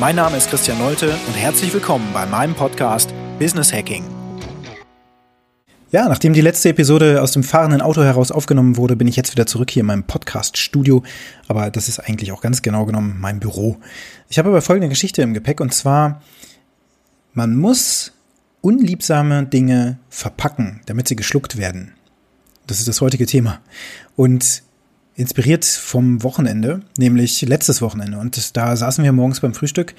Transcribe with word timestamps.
Mein 0.00 0.16
Name 0.16 0.38
ist 0.38 0.48
Christian 0.48 0.78
Nolte 0.78 1.14
und 1.26 1.34
herzlich 1.34 1.74
willkommen 1.74 2.08
bei 2.14 2.24
meinem 2.24 2.54
Podcast 2.54 3.12
Business 3.38 3.70
Hacking. 3.70 4.02
Ja, 5.90 6.08
nachdem 6.08 6.32
die 6.32 6.40
letzte 6.40 6.70
Episode 6.70 7.20
aus 7.20 7.32
dem 7.32 7.42
fahrenden 7.42 7.82
Auto 7.82 8.02
heraus 8.02 8.32
aufgenommen 8.32 8.78
wurde, 8.78 8.96
bin 8.96 9.06
ich 9.08 9.16
jetzt 9.16 9.30
wieder 9.30 9.44
zurück 9.44 9.70
hier 9.70 9.82
in 9.82 9.88
meinem 9.88 10.04
Podcast-Studio. 10.04 11.02
Aber 11.48 11.70
das 11.70 11.90
ist 11.90 11.98
eigentlich 11.98 12.32
auch 12.32 12.40
ganz 12.40 12.62
genau 12.62 12.86
genommen 12.86 13.18
mein 13.20 13.40
Büro. 13.40 13.76
Ich 14.30 14.38
habe 14.38 14.48
aber 14.48 14.62
folgende 14.62 14.88
Geschichte 14.88 15.20
im 15.20 15.34
Gepäck 15.34 15.60
und 15.60 15.74
zwar, 15.74 16.22
man 17.34 17.54
muss 17.54 18.14
unliebsame 18.62 19.44
Dinge 19.44 19.98
verpacken, 20.08 20.80
damit 20.86 21.08
sie 21.08 21.16
geschluckt 21.16 21.58
werden. 21.58 21.92
Das 22.66 22.78
ist 22.78 22.88
das 22.88 23.02
heutige 23.02 23.26
Thema. 23.26 23.60
Und 24.16 24.62
inspiriert 25.16 25.64
vom 25.64 26.22
Wochenende, 26.22 26.80
nämlich 26.98 27.42
letztes 27.42 27.82
Wochenende. 27.82 28.18
Und 28.18 28.56
da 28.56 28.76
saßen 28.76 29.04
wir 29.04 29.12
morgens 29.12 29.40
beim 29.40 29.54
Frühstück 29.54 29.94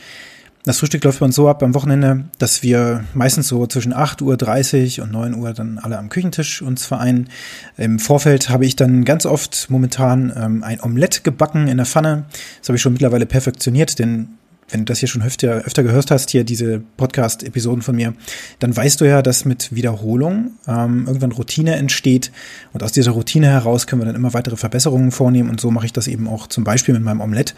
das 0.64 0.78
Frühstück 0.78 1.04
läuft 1.04 1.20
bei 1.20 1.26
uns 1.26 1.36
so 1.36 1.50
ab 1.50 1.64
am 1.64 1.74
Wochenende, 1.74 2.26
dass 2.38 2.62
wir 2.62 3.04
meistens 3.16 3.48
so 3.48 3.66
zwischen 3.66 3.96
8.30 3.96 5.00
Uhr 5.00 5.06
und 5.06 5.12
9 5.12 5.34
Uhr 5.36 5.54
dann 5.54 5.80
alle 5.80 5.98
am 5.98 6.10
Küchentisch 6.10 6.62
uns 6.62 6.86
vereinen. 6.86 7.30
Im 7.78 7.98
Vorfeld 7.98 8.50
habe 8.50 8.66
ich 8.66 8.76
dann 8.76 9.04
ganz 9.04 9.26
oft 9.26 9.72
momentan 9.72 10.32
ähm, 10.36 10.64
ein 10.64 10.80
Omelett 10.80 11.24
gebacken 11.24 11.68
in 11.68 11.78
der 11.78 11.88
Pfanne. 11.88 12.26
Das 12.60 12.70
habe 12.70 12.76
ich 12.76 12.82
schon 12.82 12.94
mittlerweile 12.94 13.26
perfektioniert, 13.26 13.98
denn 13.98 14.38
wenn 14.72 14.82
du 14.82 14.86
das 14.86 15.00
hier 15.00 15.08
schon 15.08 15.22
öfter, 15.22 15.50
öfter 15.66 15.84
gehört 15.84 16.12
hast, 16.12 16.32
hier 16.32 16.44
diese 16.44 16.82
Podcast-Episoden 16.98 17.82
von 17.82 17.96
mir, 17.96 18.14
dann 18.60 18.76
weißt 18.76 19.02
du 19.02 19.06
ja, 19.06 19.22
dass 19.22 19.46
mit 19.46 19.74
Wiederholung 19.76 20.52
ähm, 20.68 21.06
irgendwann 21.08 21.32
Routine 21.32 21.76
entsteht 21.76 22.32
und 22.74 22.84
aus 22.84 22.92
dieser 22.92 23.12
Routine 23.12 23.48
heraus 23.48 23.88
können 23.88 24.02
wir 24.02 24.06
dann 24.06 24.16
immer 24.16 24.34
weitere 24.34 24.58
Verbesserungen 24.58 25.12
vornehmen 25.12 25.50
und 25.50 25.60
so 25.60 25.72
mache 25.72 25.86
ich 25.86 25.94
das 25.94 26.08
eben 26.08 26.28
auch 26.28 26.48
zum 26.48 26.64
Beispiel 26.64 26.94
mit 26.94 27.04
meinem 27.04 27.22
Omelett. 27.22 27.56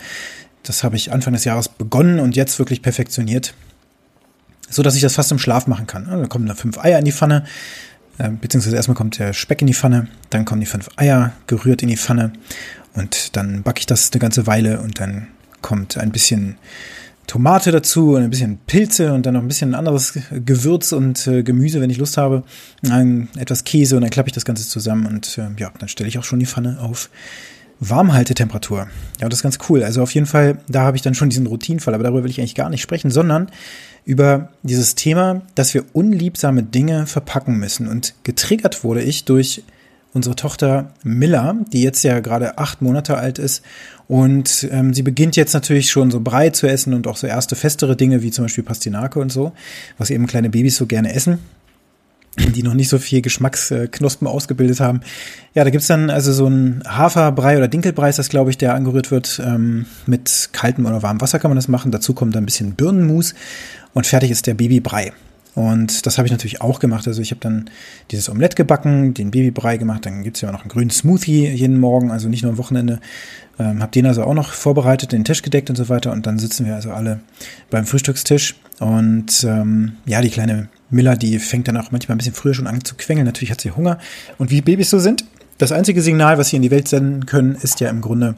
Das 0.64 0.83
habe 0.83 0.95
ich 0.95 1.11
Anfang 1.11 1.33
des 1.33 1.44
Jahres 1.44 1.70
begonnen 1.70 2.20
und 2.20 2.36
jetzt 2.36 2.58
wirklich 2.58 2.81
perfektioniert, 2.81 3.53
so 4.70 4.81
dass 4.81 4.95
ich 4.95 5.02
das 5.02 5.16
fast 5.16 5.31
im 5.31 5.39
Schlaf 5.39 5.67
machen 5.67 5.88
kann. 5.88 6.05
Dann 6.05 6.30
kommen 6.30 6.48
da 6.48 6.55
fünf 6.55 6.77
Eier 6.77 7.00
in 7.00 7.05
die 7.05 7.11
Pfanne, 7.11 7.45
äh, 8.17 8.30
beziehungsweise 8.30 8.75
erstmal 8.75 8.95
kommt 8.95 9.20
der 9.20 9.33
Speck 9.33 9.61
in 9.61 9.67
die 9.67 9.73
Pfanne, 9.73 10.08
dann 10.30 10.45
kommen 10.45 10.61
die 10.61 10.67
fünf 10.67 10.89
Eier 10.95 11.33
gerührt 11.48 11.81
in 11.81 11.89
die 11.89 11.98
Pfanne 11.98 12.33
und 12.94 13.36
dann 13.36 13.64
backe 13.64 13.80
ich 13.80 13.86
das 13.86 14.11
eine 14.11 14.20
ganze 14.20 14.48
Weile 14.48 14.80
und 14.81 15.00
dann 15.00 15.27
kommt 15.64 15.97
ein 15.97 16.11
bisschen 16.11 16.58
Tomate 17.25 17.72
dazu 17.72 18.11
und 18.11 18.23
ein 18.23 18.30
bisschen 18.30 18.59
Pilze 18.67 19.14
und 19.14 19.25
dann 19.25 19.33
noch 19.33 19.42
ein 19.42 19.47
bisschen 19.47 19.73
anderes 19.73 20.20
Gewürz 20.45 20.92
und 20.92 21.25
äh, 21.25 21.42
Gemüse, 21.42 21.81
wenn 21.81 21.89
ich 21.89 21.97
Lust 21.97 22.17
habe. 22.17 22.44
Dann 22.83 23.30
etwas 23.38 23.64
Käse 23.64 23.95
und 23.95 24.02
dann 24.02 24.11
klappe 24.11 24.30
ich 24.30 24.33
das 24.33 24.45
Ganze 24.45 24.67
zusammen 24.67 25.08
und 25.08 25.38
äh, 25.38 25.47
ja, 25.58 25.72
dann 25.80 25.89
stelle 25.89 26.09
ich 26.09 26.20
auch 26.20 26.23
schon 26.23 26.39
die 26.39 26.45
Pfanne 26.45 26.78
auf 26.80 27.09
Warmhaltetemperatur. 27.80 28.88
Ja, 29.20 29.30
das 29.30 29.39
ist 29.39 29.44
ganz 29.44 29.58
cool. 29.70 29.83
Also 29.83 30.02
auf 30.03 30.14
jeden 30.14 30.28
Fall, 30.28 30.59
da 30.67 30.83
habe 30.83 30.97
ich 30.97 31.02
dann 31.02 31.16
schon 31.16 31.30
diesen 31.30 31.47
Routinenfall, 31.47 31.94
aber 31.94 32.03
darüber 32.03 32.23
will 32.23 32.30
ich 32.30 32.39
eigentlich 32.39 32.55
gar 32.55 32.70
nicht 32.70 32.81
sprechen, 32.81 33.09
sondern 33.09 33.50
über 34.05 34.50
dieses 34.64 34.95
Thema, 34.95 35.42
dass 35.55 35.73
wir 35.73 35.86
unliebsame 35.94 36.64
Dinge 36.64 37.08
verpacken 37.08 37.58
müssen. 37.58 37.88
Und 37.88 38.14
getriggert 38.23 38.83
wurde 38.83 39.02
ich 39.02 39.25
durch 39.25 39.64
unsere 40.14 40.36
Tochter 40.36 40.94
Miller, 41.03 41.55
die 41.71 41.82
jetzt 41.82 42.04
ja 42.04 42.20
gerade 42.20 42.58
acht 42.58 42.82
Monate 42.82 43.17
alt 43.17 43.39
ist. 43.39 43.64
Und 44.08 44.67
ähm, 44.71 44.93
sie 44.93 45.02
beginnt 45.02 45.36
jetzt 45.36 45.54
natürlich 45.54 45.89
schon 45.89 46.11
so 46.11 46.20
Brei 46.20 46.49
zu 46.49 46.67
essen 46.67 46.93
und 46.93 47.08
auch 47.08 47.17
so 47.17 47.26
erste 47.26 47.55
festere 47.55 47.95
Dinge 47.95 48.21
wie 48.21 48.32
zum 48.32 48.45
Beispiel 48.45 48.64
Pastinake 48.64 49.20
und 49.20 49.32
so, 49.32 49.54
was 49.98 50.10
eben 50.10 50.27
kleine 50.27 50.49
Babys 50.49 50.77
so 50.77 50.86
gerne 50.86 51.14
essen 51.14 51.39
die 52.37 52.64
noch 52.64 52.73
nicht 52.73 52.89
so 52.89 52.98
viel 52.98 53.21
Geschmacksknospen 53.21 54.27
ausgebildet 54.27 54.80
haben. 54.80 55.02
Ja, 55.54 55.64
da 55.64 55.70
gibt's 55.70 55.87
dann 55.87 56.10
also 56.10 56.33
so 56.33 56.48
ein 56.48 56.83
Haferbrei 56.87 57.58
oder 57.58 57.67
Dinkelbrei 57.67 58.10
ist 58.10 58.20
das, 58.20 58.30
glaube 58.30 58.49
ich, 58.49 58.58
der 58.58 58.73
angerührt 58.73 59.11
wird. 59.11 59.39
Ähm, 59.45 59.86
mit 60.08 60.49
kaltem 60.52 60.86
oder 60.86 61.04
warmem 61.04 61.21
Wasser 61.21 61.39
kann 61.39 61.52
man 61.52 61.58
das 61.58 61.67
machen. 61.67 61.92
Dazu 61.92 62.14
kommt 62.14 62.36
dann 62.36 62.43
ein 62.43 62.48
bisschen 62.48 62.73
Birnenmus 62.73 63.36
und 63.93 64.08
fertig 64.08 64.32
ist 64.32 64.48
der 64.48 64.55
Babybrei. 64.55 65.14
Und 65.55 66.05
das 66.05 66.17
habe 66.17 66.25
ich 66.25 66.31
natürlich 66.31 66.61
auch 66.61 66.80
gemacht. 66.80 67.08
Also 67.08 67.21
ich 67.21 67.31
habe 67.31 67.41
dann 67.41 67.69
dieses 68.11 68.30
Omelett 68.30 68.55
gebacken, 68.55 69.14
den 69.14 69.31
Babybrei 69.31 69.77
gemacht, 69.77 70.05
dann 70.05 70.23
gibt's 70.23 70.41
ja 70.41 70.49
auch 70.49 70.53
noch 70.53 70.61
einen 70.61 70.69
grünen 70.69 70.89
Smoothie 70.89 71.47
jeden 71.47 71.80
Morgen, 71.80 72.11
also 72.11 72.27
nicht 72.27 72.41
nur 72.41 72.53
am 72.53 72.58
Wochenende. 72.58 72.99
Ähm, 73.59 73.81
habe 73.81 73.92
den 73.92 74.08
also 74.08 74.23
auch 74.23 74.33
noch 74.33 74.52
vorbereitet, 74.52 75.11
den 75.11 75.23
Tisch 75.23 75.43
gedeckt 75.43 75.69
und 75.69 75.75
so 75.75 75.89
weiter. 75.89 76.11
Und 76.11 76.25
dann 76.25 76.39
sitzen 76.39 76.65
wir 76.65 76.73
also 76.73 76.92
alle 76.92 77.19
beim 77.69 77.86
Frühstückstisch. 77.86 78.55
Und 78.80 79.43
ähm, 79.43 79.93
ja, 80.05 80.21
die 80.21 80.31
kleine 80.31 80.69
Miller, 80.89 81.15
die 81.15 81.37
fängt 81.37 81.67
dann 81.67 81.77
auch 81.77 81.92
manchmal 81.92 82.15
ein 82.15 82.17
bisschen 82.17 82.33
früher 82.33 82.55
schon 82.55 82.67
an 82.67 82.83
zu 82.83 82.95
quengeln. 82.95 83.25
Natürlich 83.25 83.52
hat 83.52 83.61
sie 83.61 83.71
Hunger. 83.71 83.99
Und 84.39 84.49
wie 84.49 84.61
Babys 84.61 84.89
so 84.89 84.97
sind, 84.97 85.25
das 85.59 85.71
einzige 85.71 86.02
Signal, 86.02 86.39
was 86.39 86.49
sie 86.49 86.55
in 86.55 86.63
die 86.63 86.71
Welt 86.71 86.87
senden 86.87 87.27
können, 87.27 87.55
ist 87.55 87.80
ja 87.80 87.89
im 87.89 88.02
Grunde 88.02 88.36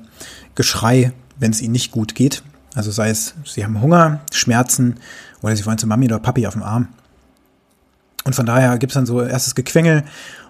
Geschrei, 0.53 1.13
wenn 1.39 1.51
es 1.51 1.61
ihnen 1.61 1.71
nicht 1.71 1.91
gut 1.91 2.13
geht. 2.13 2.43
Also 2.75 2.91
sei 2.91 3.09
es, 3.09 3.35
sie 3.45 3.63
haben 3.63 3.81
Hunger, 3.81 4.19
Schmerzen 4.33 4.95
oder 5.41 5.55
sie 5.55 5.65
wollen 5.65 5.77
zu 5.77 5.87
Mami 5.87 6.05
oder 6.05 6.19
Papi 6.19 6.45
auf 6.45 6.53
dem 6.53 6.63
Arm. 6.63 6.89
Und 8.25 8.35
von 8.35 8.45
daher 8.45 8.77
gibt's 8.77 8.95
dann 8.95 9.05
so 9.05 9.21
erstes 9.21 9.55
Gequengel. 9.55 10.03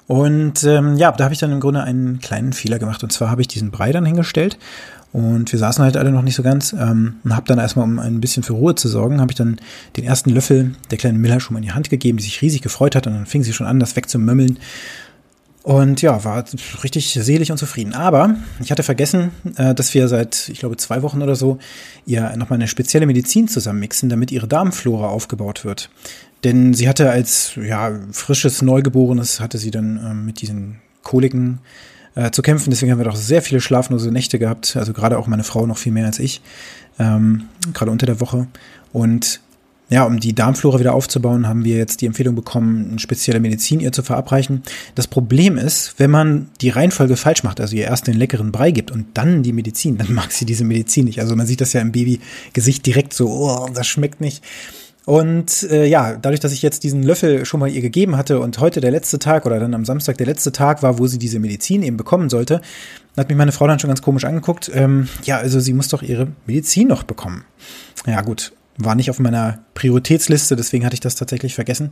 Und 0.08 0.64
ähm, 0.64 0.98
ja, 0.98 1.12
da 1.12 1.26
habe 1.26 1.34
ich 1.34 1.40
dann 1.40 1.52
im 1.52 1.60
Grunde 1.60 1.84
einen 1.84 2.20
kleinen 2.20 2.54
Fehler 2.54 2.80
gemacht. 2.80 3.04
Und 3.04 3.12
zwar 3.12 3.30
habe 3.30 3.42
ich 3.42 3.48
diesen 3.48 3.72
Brei 3.72 3.92
dann 3.92 4.06
hingestellt 4.06 4.58
und 5.16 5.50
wir 5.50 5.60
saßen 5.60 5.82
halt 5.82 5.96
alle 5.96 6.12
noch 6.12 6.24
nicht 6.24 6.36
so 6.36 6.44
ganz 6.44 6.74
ähm, 6.74 7.22
und 7.24 7.34
habe 7.34 7.48
dann 7.48 7.58
erstmal, 7.58 7.86
um 7.86 8.00
ein 8.00 8.20
bisschen 8.20 8.44
für 8.44 8.52
Ruhe 8.52 8.76
zu 8.76 8.90
sorgen, 8.90 9.22
habe 9.22 9.32
ich 9.32 9.38
dann 9.38 9.62
den 9.96 10.04
ersten 10.04 10.30
Löffel 10.30 10.76
der 10.92 10.98
kleinen 10.98 11.22
Miller 11.22 11.40
schon 11.40 11.54
mal 11.54 11.60
in 11.60 11.66
die 11.66 11.72
Hand 11.72 11.90
gegeben, 11.90 12.18
die 12.18 12.26
sich 12.26 12.42
riesig 12.42 12.62
gefreut 12.62 12.98
hat 12.98 13.08
und 13.08 13.14
dann 13.14 13.26
fing 13.26 13.42
sie 13.42 13.54
schon 13.54 13.66
an, 13.66 13.80
das 13.80 13.96
wegzumömmeln. 13.96 14.60
Und 15.64 16.02
ja, 16.02 16.26
war 16.26 16.44
richtig 16.84 17.14
selig 17.14 17.50
und 17.50 17.58
zufrieden. 17.58 17.94
Aber 17.94 18.36
ich 18.62 18.72
hatte 18.72 18.84
vergessen, 18.84 19.32
äh, 19.56 19.74
dass 19.74 19.94
wir 19.94 20.10
seit, 20.10 20.50
ich 20.50 20.60
glaube, 20.60 20.76
zwei 20.76 21.02
Wochen 21.02 21.22
oder 21.22 21.36
so 21.36 21.60
ihr 22.06 22.36
nochmal 22.36 22.58
eine 22.58 22.68
spezielle 22.68 23.06
Medizin 23.06 23.48
zusammenmixen, 23.48 24.10
damit 24.10 24.34
ihre 24.34 24.50
Darmflora 24.50 25.08
aufgebaut 25.08 25.64
wird. 25.64 25.90
Denn 26.46 26.74
sie 26.76 26.88
hatte 26.88 27.10
als 27.10 27.54
ja, 27.62 27.92
frisches 28.12 28.62
Neugeborenes, 28.62 29.40
hatte 29.40 29.58
sie 29.58 29.72
dann 29.72 30.00
ähm, 30.06 30.26
mit 30.26 30.42
diesen 30.42 30.78
Koliken 31.02 31.60
äh, 32.14 32.30
zu 32.30 32.44
kämpfen. 32.44 32.70
Deswegen 32.70 32.92
haben 32.92 33.00
wir 33.00 33.06
doch 33.06 33.16
sehr 33.16 33.42
viele 33.42 33.60
schlaflose 33.60 34.12
Nächte 34.12 34.38
gehabt. 34.38 34.78
Also 34.78 34.94
gerade 34.94 35.18
auch 35.18 35.26
meine 35.26 35.44
Frau 35.44 35.66
noch 35.66 35.78
viel 35.78 35.92
mehr 35.92 36.06
als 36.06 36.20
ich. 36.20 36.42
Ähm, 37.00 37.46
gerade 37.74 37.90
unter 37.90 38.06
der 38.06 38.22
Woche. 38.22 38.48
Und 38.94 39.42
ja, 39.90 40.04
um 40.04 40.20
die 40.20 40.34
Darmflora 40.34 40.80
wieder 40.80 40.94
aufzubauen, 40.94 41.48
haben 41.48 41.64
wir 41.64 41.78
jetzt 41.78 42.02
die 42.02 42.06
Empfehlung 42.06 42.36
bekommen, 42.36 42.90
eine 42.92 43.00
spezielle 43.00 43.40
Medizin 43.40 43.80
ihr 43.80 43.92
zu 43.92 44.02
verabreichen. 44.02 44.64
Das 44.96 45.08
Problem 45.08 45.58
ist, 45.58 45.96
wenn 45.98 46.10
man 46.10 46.50
die 46.62 46.70
Reihenfolge 46.70 47.18
falsch 47.18 47.44
macht, 47.44 47.60
also 47.60 47.76
ihr 47.76 47.86
erst 47.86 48.08
den 48.08 48.16
leckeren 48.16 48.52
Brei 48.52 48.72
gibt 48.72 48.90
und 48.92 49.08
dann 49.16 49.44
die 49.44 49.54
Medizin, 49.54 49.98
dann 49.98 50.14
mag 50.14 50.32
sie 50.32 50.46
diese 50.46 50.64
Medizin 50.64 51.06
nicht. 51.06 51.22
Also 51.22 51.36
man 51.36 51.48
sieht 51.48 51.62
das 51.62 51.74
ja 51.74 51.82
im 51.82 51.92
Babygesicht 51.92 52.86
direkt 52.86 53.14
so, 53.14 53.30
oh, 53.30 53.70
das 53.74 53.88
schmeckt 53.88 54.22
nicht. 54.22 54.44
Und 55.06 55.64
äh, 55.70 55.86
ja, 55.86 56.16
dadurch, 56.16 56.40
dass 56.40 56.52
ich 56.52 56.64
jetzt 56.64 56.84
diesen 56.84 57.04
Löffel 57.04 57.46
schon 57.46 57.60
mal 57.60 57.70
ihr 57.70 57.82
gegeben 57.82 58.18
hatte 58.18 58.40
und 58.40 58.58
heute 58.60 58.82
der 58.82 58.90
letzte 58.90 59.20
Tag 59.20 59.46
oder 59.46 59.60
dann 59.60 59.76
am 59.76 59.86
Samstag 59.86 60.18
der 60.18 60.26
letzte 60.26 60.52
Tag 60.52 60.82
war, 60.82 60.98
wo 60.98 61.06
sie 61.06 61.20
diese 61.20 61.40
Medizin 61.40 61.84
eben 61.84 61.96
bekommen 61.96 62.30
sollte, 62.30 62.60
hat 63.16 63.30
mich 63.30 63.38
meine 63.38 63.52
Frau 63.52 63.68
dann 63.68 63.78
schon 63.78 63.90
ganz 63.90 64.02
komisch 64.02 64.26
angeguckt. 64.26 64.72
Ähm, 64.74 65.08
ja, 65.24 65.38
also 65.38 65.60
sie 65.60 65.74
muss 65.74 65.90
doch 65.90 66.02
ihre 66.02 66.28
Medizin 66.48 66.88
noch 66.88 67.04
bekommen. 67.04 67.46
Ja 68.08 68.22
gut, 68.22 68.52
war 68.78 68.96
nicht 68.96 69.12
auf 69.12 69.20
meiner 69.20 69.60
Prioritätsliste, 69.76 70.56
deswegen 70.56 70.86
hatte 70.86 70.96
ich 70.96 71.02
das 71.02 71.16
tatsächlich 71.16 71.54
vergessen. 71.54 71.92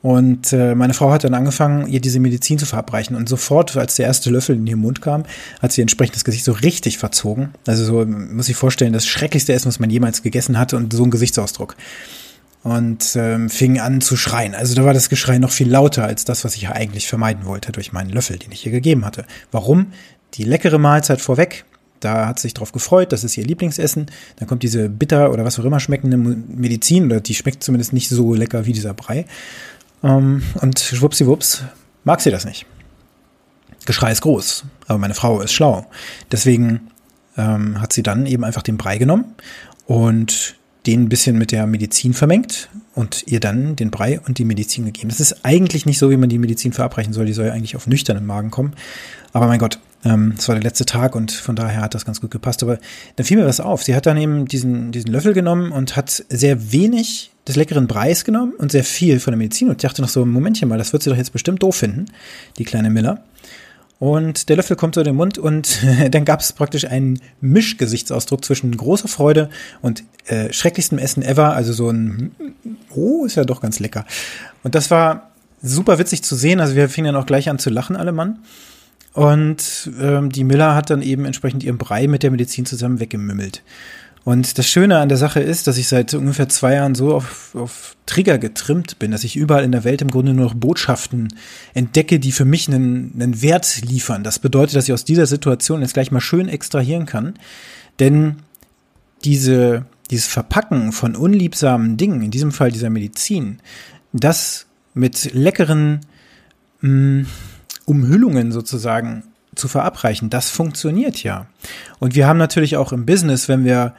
Und 0.00 0.52
äh, 0.52 0.74
meine 0.74 0.94
Frau 0.94 1.10
hat 1.10 1.24
dann 1.24 1.34
angefangen, 1.34 1.88
ihr 1.88 2.00
diese 2.00 2.20
Medizin 2.20 2.58
zu 2.58 2.66
verabreichen. 2.66 3.16
Und 3.16 3.28
sofort, 3.28 3.76
als 3.76 3.96
der 3.96 4.06
erste 4.06 4.30
Löffel 4.30 4.56
in 4.56 4.66
ihren 4.66 4.78
Mund 4.78 5.02
kam, 5.02 5.24
hat 5.60 5.72
sie 5.72 5.82
entsprechend 5.82 6.14
das 6.14 6.24
Gesicht 6.24 6.44
so 6.44 6.52
richtig 6.52 6.98
verzogen. 6.98 7.50
Also 7.66 7.84
so 7.84 8.06
muss 8.06 8.48
ich 8.48 8.56
vorstellen, 8.56 8.92
das 8.92 9.06
schrecklichste 9.06 9.52
Essen, 9.52 9.66
was 9.66 9.80
man 9.80 9.90
jemals 9.90 10.22
gegessen 10.22 10.56
hatte 10.56 10.76
und 10.76 10.92
so 10.92 11.02
ein 11.02 11.10
Gesichtsausdruck 11.10 11.76
und 12.68 13.16
ähm, 13.16 13.48
fing 13.48 13.80
an 13.80 14.00
zu 14.02 14.16
schreien. 14.16 14.54
Also 14.54 14.74
da 14.74 14.84
war 14.84 14.92
das 14.92 15.08
Geschrei 15.08 15.38
noch 15.38 15.50
viel 15.50 15.70
lauter 15.70 16.04
als 16.04 16.24
das, 16.24 16.44
was 16.44 16.54
ich 16.54 16.68
eigentlich 16.68 17.08
vermeiden 17.08 17.46
wollte 17.46 17.72
durch 17.72 17.92
meinen 17.92 18.10
Löffel, 18.10 18.38
den 18.38 18.52
ich 18.52 18.66
ihr 18.66 18.72
gegeben 18.72 19.06
hatte. 19.06 19.24
Warum? 19.50 19.92
Die 20.34 20.44
leckere 20.44 20.78
Mahlzeit 20.78 21.20
vorweg. 21.20 21.64
Da 22.00 22.26
hat 22.26 22.38
sie 22.38 22.42
sich 22.42 22.54
drauf 22.54 22.70
gefreut, 22.72 23.12
das 23.12 23.24
ist 23.24 23.36
ihr 23.38 23.44
Lieblingsessen. 23.44 24.06
Dann 24.36 24.46
kommt 24.46 24.62
diese 24.62 24.88
bitter 24.88 25.32
oder 25.32 25.44
was 25.44 25.58
auch 25.58 25.64
immer 25.64 25.80
schmeckende 25.80 26.16
Medizin, 26.16 27.06
oder 27.06 27.20
die 27.20 27.34
schmeckt 27.34 27.64
zumindest 27.64 27.92
nicht 27.92 28.08
so 28.08 28.34
lecker 28.34 28.66
wie 28.66 28.72
dieser 28.72 28.94
Brei. 28.94 29.24
Ähm, 30.04 30.42
und 30.60 30.78
schwuppsiwupps 30.78 31.64
mag 32.04 32.20
sie 32.20 32.30
das 32.30 32.44
nicht. 32.44 32.66
Geschrei 33.86 34.12
ist 34.12 34.20
groß, 34.20 34.64
aber 34.86 34.98
meine 34.98 35.14
Frau 35.14 35.40
ist 35.40 35.52
schlau. 35.52 35.86
Deswegen 36.30 36.90
ähm, 37.38 37.80
hat 37.80 37.92
sie 37.92 38.02
dann 38.02 38.26
eben 38.26 38.44
einfach 38.44 38.62
den 38.62 38.76
Brei 38.76 38.98
genommen 38.98 39.34
und 39.86 40.56
den 40.88 41.02
ein 41.02 41.08
bisschen 41.10 41.36
mit 41.36 41.52
der 41.52 41.66
Medizin 41.66 42.14
vermengt 42.14 42.70
und 42.94 43.24
ihr 43.26 43.40
dann 43.40 43.76
den 43.76 43.90
Brei 43.90 44.20
und 44.20 44.38
die 44.38 44.46
Medizin 44.46 44.86
gegeben. 44.86 45.10
Das 45.10 45.20
ist 45.20 45.44
eigentlich 45.44 45.84
nicht 45.84 45.98
so, 45.98 46.10
wie 46.10 46.16
man 46.16 46.30
die 46.30 46.38
Medizin 46.38 46.72
verabreichen 46.72 47.12
soll. 47.12 47.26
Die 47.26 47.34
soll 47.34 47.44
ja 47.44 47.52
eigentlich 47.52 47.76
auf 47.76 47.86
nüchternen 47.86 48.24
Magen 48.24 48.50
kommen. 48.50 48.72
Aber 49.34 49.46
mein 49.48 49.58
Gott, 49.58 49.78
ähm, 50.02 50.32
das 50.34 50.48
war 50.48 50.54
der 50.54 50.64
letzte 50.64 50.86
Tag 50.86 51.14
und 51.14 51.30
von 51.30 51.56
daher 51.56 51.82
hat 51.82 51.94
das 51.94 52.06
ganz 52.06 52.22
gut 52.22 52.30
gepasst. 52.30 52.62
Aber 52.62 52.78
dann 53.16 53.26
fiel 53.26 53.36
mir 53.36 53.44
was 53.44 53.60
auf. 53.60 53.82
Sie 53.82 53.94
hat 53.94 54.06
dann 54.06 54.16
eben 54.16 54.46
diesen, 54.46 54.90
diesen 54.90 55.12
Löffel 55.12 55.34
genommen 55.34 55.72
und 55.72 55.94
hat 55.94 56.24
sehr 56.30 56.72
wenig 56.72 57.32
des 57.46 57.56
leckeren 57.56 57.86
Breis 57.86 58.24
genommen 58.24 58.54
und 58.56 58.72
sehr 58.72 58.84
viel 58.84 59.20
von 59.20 59.32
der 59.32 59.38
Medizin. 59.38 59.68
Und 59.68 59.74
ich 59.74 59.82
dachte 59.82 60.00
noch 60.00 60.08
so, 60.08 60.24
Momentchen 60.24 60.70
mal, 60.70 60.78
das 60.78 60.94
wird 60.94 61.02
sie 61.02 61.10
doch 61.10 61.18
jetzt 61.18 61.34
bestimmt 61.34 61.62
doof 61.62 61.76
finden, 61.76 62.06
die 62.56 62.64
kleine 62.64 62.88
Miller. 62.88 63.22
Und 63.98 64.48
der 64.48 64.56
Löffel 64.56 64.76
kommt 64.76 64.94
so 64.94 65.00
in 65.00 65.06
den 65.06 65.16
Mund 65.16 65.38
und 65.38 65.80
dann 66.10 66.24
gab 66.24 66.40
es 66.40 66.52
praktisch 66.52 66.84
einen 66.84 67.20
Mischgesichtsausdruck 67.40 68.44
zwischen 68.44 68.76
großer 68.76 69.08
Freude 69.08 69.50
und 69.82 70.04
äh, 70.26 70.52
schrecklichstem 70.52 70.98
Essen 70.98 71.22
ever. 71.22 71.54
Also 71.54 71.72
so 71.72 71.90
ein, 71.90 72.32
oh, 72.94 73.24
ist 73.24 73.34
ja 73.34 73.44
doch 73.44 73.60
ganz 73.60 73.80
lecker. 73.80 74.04
Und 74.62 74.74
das 74.74 74.90
war 74.90 75.30
super 75.62 75.98
witzig 75.98 76.22
zu 76.22 76.36
sehen. 76.36 76.60
Also 76.60 76.76
wir 76.76 76.88
fingen 76.88 77.12
dann 77.12 77.22
auch 77.22 77.26
gleich 77.26 77.48
an 77.48 77.58
zu 77.58 77.70
lachen, 77.70 77.96
alle 77.96 78.12
Mann. 78.12 78.38
Und 79.14 79.90
ähm, 80.00 80.30
die 80.30 80.44
Miller 80.44 80.76
hat 80.76 80.90
dann 80.90 81.02
eben 81.02 81.24
entsprechend 81.24 81.64
ihren 81.64 81.78
Brei 81.78 82.06
mit 82.06 82.22
der 82.22 82.30
Medizin 82.30 82.66
zusammen 82.66 83.00
weggemümmelt. 83.00 83.62
Und 84.24 84.58
das 84.58 84.66
Schöne 84.66 84.98
an 84.98 85.08
der 85.08 85.18
Sache 85.18 85.40
ist, 85.40 85.66
dass 85.66 85.78
ich 85.78 85.88
seit 85.88 86.12
ungefähr 86.14 86.48
zwei 86.48 86.74
Jahren 86.74 86.94
so 86.94 87.14
auf, 87.14 87.54
auf 87.54 87.96
Trigger 88.06 88.38
getrimmt 88.38 88.98
bin, 88.98 89.10
dass 89.10 89.24
ich 89.24 89.36
überall 89.36 89.64
in 89.64 89.72
der 89.72 89.84
Welt 89.84 90.02
im 90.02 90.10
Grunde 90.10 90.34
nur 90.34 90.46
noch 90.46 90.54
Botschaften 90.54 91.28
entdecke, 91.74 92.18
die 92.18 92.32
für 92.32 92.44
mich 92.44 92.68
einen, 92.68 93.12
einen 93.14 93.42
Wert 93.42 93.82
liefern. 93.82 94.24
Das 94.24 94.38
bedeutet, 94.38 94.76
dass 94.76 94.84
ich 94.84 94.92
aus 94.92 95.04
dieser 95.04 95.26
Situation 95.26 95.82
jetzt 95.82 95.94
gleich 95.94 96.10
mal 96.10 96.20
schön 96.20 96.48
extrahieren 96.48 97.06
kann. 97.06 97.34
Denn 98.00 98.36
diese, 99.24 99.86
dieses 100.10 100.26
Verpacken 100.26 100.92
von 100.92 101.16
unliebsamen 101.16 101.96
Dingen, 101.96 102.22
in 102.22 102.30
diesem 102.30 102.52
Fall 102.52 102.70
dieser 102.70 102.90
Medizin, 102.90 103.60
das 104.12 104.66
mit 104.94 105.32
leckeren 105.34 106.00
mh, 106.80 106.90
mm, 106.90 107.26
Umhüllungen 107.86 108.52
sozusagen 108.52 109.24
zu 109.58 109.68
verabreichen, 109.68 110.30
das 110.30 110.50
funktioniert 110.50 111.22
ja. 111.22 111.46
Und 111.98 112.14
wir 112.14 112.26
haben 112.26 112.38
natürlich 112.38 112.76
auch 112.76 112.92
im 112.92 113.06
Business, 113.06 113.48
wenn 113.48 113.64
wir 113.64 113.94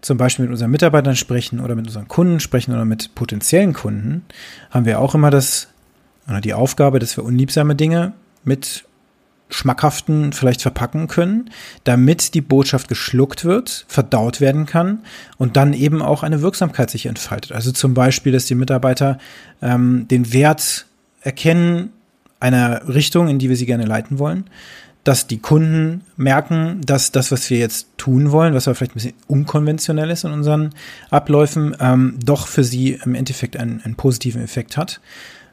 zum 0.00 0.18
Beispiel 0.18 0.44
mit 0.44 0.52
unseren 0.52 0.70
Mitarbeitern 0.70 1.16
sprechen 1.16 1.60
oder 1.60 1.74
mit 1.74 1.86
unseren 1.86 2.08
Kunden 2.08 2.40
sprechen 2.40 2.74
oder 2.74 2.84
mit 2.84 3.14
potenziellen 3.14 3.72
Kunden, 3.72 4.24
haben 4.70 4.84
wir 4.84 5.00
auch 5.00 5.14
immer 5.14 5.30
das 5.30 5.68
oder 6.28 6.40
die 6.40 6.54
Aufgabe, 6.54 6.98
dass 6.98 7.16
wir 7.16 7.24
unliebsame 7.24 7.74
Dinge 7.74 8.12
mit 8.44 8.84
schmackhaften 9.50 10.32
vielleicht 10.32 10.62
verpacken 10.62 11.06
können, 11.06 11.50
damit 11.84 12.34
die 12.34 12.40
Botschaft 12.40 12.88
geschluckt 12.88 13.44
wird, 13.44 13.84
verdaut 13.88 14.40
werden 14.40 14.66
kann 14.66 15.00
und 15.36 15.56
dann 15.56 15.74
eben 15.74 16.02
auch 16.02 16.22
eine 16.22 16.42
Wirksamkeit 16.42 16.90
sich 16.90 17.06
entfaltet. 17.06 17.52
Also 17.52 17.70
zum 17.70 17.94
Beispiel, 17.94 18.32
dass 18.32 18.46
die 18.46 18.54
Mitarbeiter 18.54 19.18
ähm, 19.62 20.08
den 20.08 20.32
Wert 20.32 20.86
erkennen 21.20 21.90
einer 22.40 22.88
Richtung, 22.88 23.28
in 23.28 23.38
die 23.38 23.48
wir 23.48 23.56
sie 23.56 23.66
gerne 23.66 23.84
leiten 23.86 24.18
wollen, 24.18 24.44
dass 25.04 25.26
die 25.26 25.38
Kunden 25.38 26.00
merken, 26.16 26.80
dass 26.84 27.12
das, 27.12 27.30
was 27.30 27.48
wir 27.50 27.58
jetzt 27.58 27.88
tun 27.98 28.32
wollen, 28.32 28.54
was 28.54 28.66
aber 28.66 28.74
vielleicht 28.74 28.92
ein 28.92 28.94
bisschen 28.94 29.14
unkonventionell 29.28 30.10
ist 30.10 30.24
in 30.24 30.32
unseren 30.32 30.70
Abläufen, 31.10 31.76
ähm, 31.78 32.18
doch 32.24 32.46
für 32.48 32.64
sie 32.64 32.98
im 33.04 33.14
Endeffekt 33.14 33.56
einen, 33.56 33.82
einen 33.84 33.96
positiven 33.96 34.42
Effekt 34.42 34.76
hat. 34.76 35.00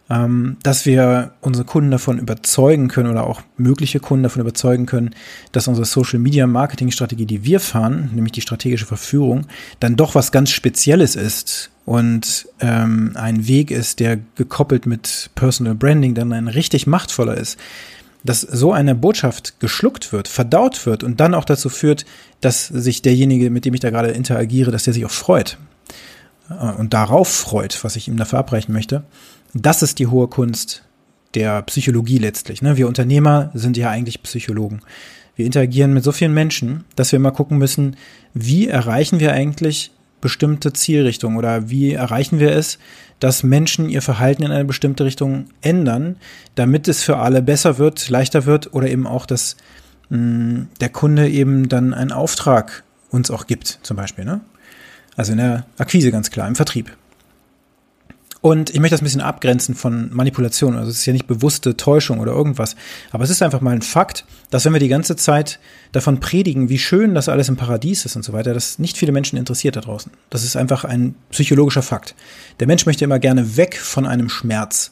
Ähm, 0.10 0.58
dass 0.64 0.86
wir 0.86 1.32
unsere 1.40 1.64
Kunden 1.64 1.92
davon 1.92 2.20
überzeugen 2.20 2.90
können 2.90 3.10
oder 3.10 3.26
auch 3.26 3.42
mögliche 3.56 4.02
Kunden 4.02 4.24
davon 4.24 4.42
überzeugen 4.42 4.86
können, 4.86 5.12
dass 5.54 5.70
unsere 5.70 5.86
Social 5.86 6.20
Media 6.20 6.48
Marketing 6.48 6.92
Strategie, 6.92 7.26
die 7.26 7.46
wir 7.46 7.62
fahren, 7.62 8.10
nämlich 8.14 8.34
die 8.34 8.42
strategische 8.42 8.86
Verführung, 8.86 9.48
dann 9.80 9.96
doch 9.96 10.14
was 10.14 10.34
ganz 10.34 10.50
Spezielles 10.50 11.16
ist 11.16 11.70
und 11.86 12.48
ähm, 12.60 13.12
ein 13.16 13.48
Weg 13.48 13.72
ist, 13.72 14.02
der 14.02 14.20
gekoppelt 14.36 14.86
mit 14.86 15.30
Personal 15.36 15.76
Branding 15.76 16.14
dann 16.14 16.34
ein 16.34 16.50
richtig 16.50 16.88
machtvoller 16.88 17.38
ist 17.38 17.58
dass 18.24 18.42
so 18.42 18.72
eine 18.72 18.96
Botschaft 18.96 19.60
geschluckt 19.60 20.14
wird, 20.14 20.28
verdaut 20.28 20.86
wird 20.86 21.04
und 21.04 21.20
dann 21.20 21.34
auch 21.34 21.46
dazu 21.46 21.70
führt, 21.70 22.06
dass 22.40 22.68
sich 22.68 23.02
derjenige, 23.02 23.50
mit 23.50 23.66
dem 23.66 23.74
ich 23.74 23.80
da 23.80 23.90
gerade 23.90 24.10
interagiere, 24.10 24.72
dass 24.72 24.84
der 24.84 24.94
sich 24.94 25.06
auch 25.06 25.12
freut 25.12 25.58
äh, 26.50 26.54
und 26.54 26.94
darauf 26.94 27.28
freut, 27.28 27.84
was 27.84 27.96
ich 27.96 28.08
ihm 28.08 28.18
da 28.18 28.26
verabreichen 28.26 28.74
möchte. 28.74 29.04
Das 29.54 29.82
ist 29.82 30.00
die 30.00 30.08
hohe 30.08 30.28
Kunst 30.28 30.84
der 31.34 31.62
Psychologie 31.64 32.18
letztlich. 32.18 32.62
Ne? 32.62 32.78
Wir 32.78 32.88
Unternehmer 32.88 33.52
sind 33.54 33.78
ja 33.78 33.90
eigentlich 33.90 34.22
Psychologen. 34.24 34.82
Wir 35.36 35.46
interagieren 35.46 35.94
mit 35.94 36.04
so 36.04 36.12
vielen 36.12 36.34
Menschen, 36.34 36.84
dass 36.96 37.12
wir 37.12 37.18
immer 37.18 37.32
gucken 37.32 37.58
müssen, 37.58 37.96
wie 38.34 38.68
erreichen 38.68 39.20
wir 39.20 39.34
eigentlich 39.34 39.92
bestimmte 40.20 40.72
Zielrichtungen 40.72 41.38
oder 41.38 41.70
wie 41.70 41.94
erreichen 41.94 42.40
wir 42.40 42.52
es, 42.52 42.78
dass 43.22 43.44
Menschen 43.44 43.88
ihr 43.88 44.02
Verhalten 44.02 44.44
in 44.44 44.52
eine 44.52 44.66
bestimmte 44.66 45.06
Richtung 45.06 45.46
ändern, 45.62 46.18
damit 46.56 46.88
es 46.88 47.04
für 47.04 47.18
alle 47.18 47.42
besser 47.42 47.78
wird, 47.78 48.10
leichter 48.10 48.46
wird 48.46 48.74
oder 48.74 48.90
eben 48.90 49.08
auch, 49.08 49.26
dass 49.26 49.56
mh, 50.10 50.18
mm, 50.18 50.68
der 50.82 50.90
Kunde 50.90 51.30
eben 51.30 51.70
dann 51.70 51.94
einen 51.94 52.12
Auftrag 52.12 52.84
uns 53.12 53.30
auch 53.30 53.46
gibt, 53.46 53.80
zum 53.84 53.96
Beispiel. 53.96 54.26
Ne? 54.26 54.42
Also 55.16 55.34
in 55.34 55.38
der 55.38 55.66
Akquise 55.78 56.12
ganz 56.12 56.32
klar, 56.32 56.48
im 56.48 56.56
Vertrieb. 56.56 56.92
Und 58.42 58.72
ich 58.72 58.80
möchte 58.80 58.96
das 58.96 59.02
ein 59.02 59.06
bisschen 59.06 59.22
abgrenzen 59.22 59.76
von 59.76 60.10
Manipulation. 60.12 60.76
Also 60.76 60.90
es 60.90 60.98
ist 60.98 61.06
ja 61.06 61.14
nicht 61.14 61.28
bewusste 61.28 61.78
Täuschung 61.78 62.20
oder 62.20 62.32
irgendwas. 62.32 62.76
Aber 63.12 63.24
es 63.24 63.30
ist 63.30 63.44
einfach 63.44 63.62
mal 63.62 63.76
ein 63.76 63.84
Fakt, 63.84 64.26
dass 64.50 64.66
wenn 64.66 64.74
wir 64.74 64.80
die 64.80 64.88
ganze 64.88 65.16
Zeit 65.16 65.60
davon 65.92 66.20
predigen, 66.20 66.68
wie 66.68 66.80
schön 66.80 67.14
das 67.14 67.30
alles 67.30 67.50
im 67.50 67.56
Paradies 67.56 68.04
ist 68.06 68.16
und 68.16 68.24
so 68.24 68.34
weiter, 68.34 68.56
das 68.56 68.80
nicht 68.80 68.98
viele 68.98 69.12
Menschen 69.12 69.38
interessiert 69.38 69.76
da 69.76 69.82
draußen. 69.82 70.12
Das 70.32 70.44
ist 70.44 70.56
einfach 70.56 70.86
ein 70.86 71.14
psychologischer 71.30 71.84
Fakt. 71.84 72.16
Der 72.60 72.66
Mensch 72.66 72.88
möchte 72.88 73.06
immer 73.06 73.20
gerne 73.20 73.58
weg 73.58 73.78
von 73.78 74.08
einem 74.08 74.28
Schmerz 74.30 74.92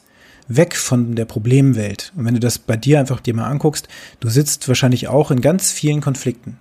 weg 0.52 0.74
von 0.74 1.14
der 1.14 1.26
Problemwelt. 1.26 2.12
Und 2.16 2.24
wenn 2.24 2.34
du 2.34 2.40
das 2.40 2.58
bei 2.58 2.76
dir 2.76 2.98
einfach 2.98 3.20
dir 3.20 3.34
mal 3.34 3.46
anguckst, 3.46 3.86
du 4.18 4.28
sitzt 4.28 4.66
wahrscheinlich 4.66 5.06
auch 5.06 5.30
in 5.30 5.40
ganz 5.40 5.70
vielen 5.70 6.00
Konflikten. 6.00 6.58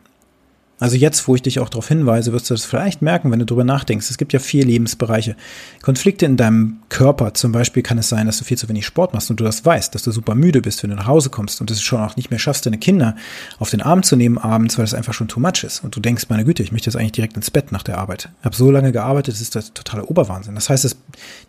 Also 0.80 0.96
jetzt, 0.96 1.28
wo 1.28 1.36
ich 1.36 1.42
dich 1.42 1.60
auch 1.60 1.70
darauf 1.70 1.88
hinweise, 1.88 2.32
wirst 2.32 2.50
du 2.50 2.54
das 2.54 2.66
vielleicht 2.66 3.02
merken, 3.02 3.32
wenn 3.32 3.40
du 3.40 3.46
drüber 3.46 3.64
nachdenkst. 3.64 4.10
Es 4.10 4.18
gibt 4.18 4.34
ja 4.34 4.40
vier 4.40 4.66
Lebensbereiche. 4.66 5.36
Konflikte 5.82 6.26
in 6.26 6.38
deinem 6.38 6.80
Körper, 6.90 7.34
zum 7.34 7.52
Beispiel 7.52 7.84
kann 7.84 7.98
es 7.98 8.10
sein, 8.10 8.26
dass 8.26 8.40
du 8.40 8.46
viel 8.46 8.58
zu 8.58 8.70
wenig 8.70 8.86
Sport 8.86 9.14
machst 9.14 9.30
und 9.30 9.40
du 9.40 9.44
das 9.44 9.66
weißt, 9.66 9.94
dass 9.94 10.04
du 10.04 10.12
super 10.12 10.36
müde 10.36 10.62
bist, 10.62 10.82
wenn 10.82 10.90
du 10.90 10.96
nach 10.96 11.08
Hause 11.08 11.30
kommst 11.30 11.60
und 11.62 11.70
es 11.70 11.82
schon 11.82 12.02
auch 12.02 12.16
nicht 12.16 12.30
mehr 12.30 12.40
schaffst, 12.40 12.66
deine 12.66 12.78
Kinder 12.78 13.16
auf 13.60 13.70
den 13.70 13.82
Arm 13.82 14.04
zu 14.04 14.16
nehmen 14.16 14.38
abends, 14.38 14.78
weil 14.78 14.86
es 14.86 14.94
einfach 14.94 15.14
schon 15.14 15.28
too 15.28 15.40
much 15.40 15.64
ist. 15.64 15.84
Und 15.84 15.96
du 15.96 16.00
denkst, 16.00 16.26
meine 16.30 16.46
Güte, 16.46 16.64
ich 16.64 16.72
möchte 16.72 16.90
jetzt 16.90 16.96
eigentlich 16.96 17.12
direkt 17.12 17.36
ins 17.36 17.52
Bett 17.52 17.72
nach 17.72 17.84
der 17.84 17.98
Arbeit. 17.98 18.30
Ich 18.40 18.46
habe 18.46 18.56
so 18.56 18.72
lange 18.72 18.92
gearbeitet, 18.92 19.34
das 19.34 19.42
ist 19.42 19.56
das 19.56 19.74
totale 19.74 20.06
Oberwahnsinn. 20.06 20.56
Das 20.56 20.70
heißt, 20.70 20.86
es 20.86 20.96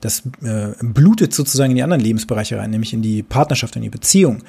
das 0.01 0.23
äh, 0.43 0.73
blutet 0.83 1.35
sozusagen 1.35 1.71
in 1.71 1.77
die 1.77 1.83
anderen 1.83 2.03
Lebensbereiche 2.03 2.59
rein, 2.59 2.71
nämlich 2.71 2.93
in 2.93 3.03
die 3.03 3.23
Partnerschaft, 3.23 3.77
in 3.77 3.83
die 3.83 3.91
Beziehung. 3.91 4.43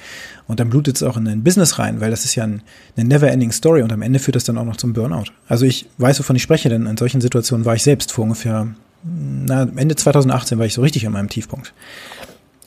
Und 0.52 0.60
dann 0.60 0.70
blutet 0.70 0.98
es 0.98 1.04
auch 1.04 1.16
in 1.16 1.24
dein 1.24 1.46
Business 1.46 1.80
rein, 1.80 2.02
weil 2.02 2.12
das 2.12 2.26
ist 2.26 2.36
ja 2.36 2.44
ein, 2.44 2.62
eine 2.98 3.08
never-ending 3.08 3.54
Story 3.54 3.84
und 3.84 3.94
am 3.94 4.02
Ende 4.02 4.20
führt 4.20 4.36
das 4.36 4.44
dann 4.44 4.58
auch 4.58 4.66
noch 4.66 4.76
zum 4.76 4.92
Burnout. 4.92 5.32
Also 5.48 5.66
ich 5.66 5.86
weiß, 5.98 6.20
wovon 6.20 6.36
ich 6.36 6.44
spreche, 6.44 6.68
denn 6.68 6.88
in 6.88 6.98
solchen 6.98 7.22
Situationen 7.22 7.64
war 7.64 7.74
ich 7.74 7.84
selbst 7.84 8.12
vor 8.12 8.26
ungefähr, 8.26 8.68
na, 9.02 9.62
Ende 9.78 9.96
2018 9.96 10.60
war 10.60 10.66
ich 10.66 10.74
so 10.74 10.82
richtig 10.82 11.08
an 11.08 11.14
meinem 11.14 11.30
Tiefpunkt. 11.30 11.74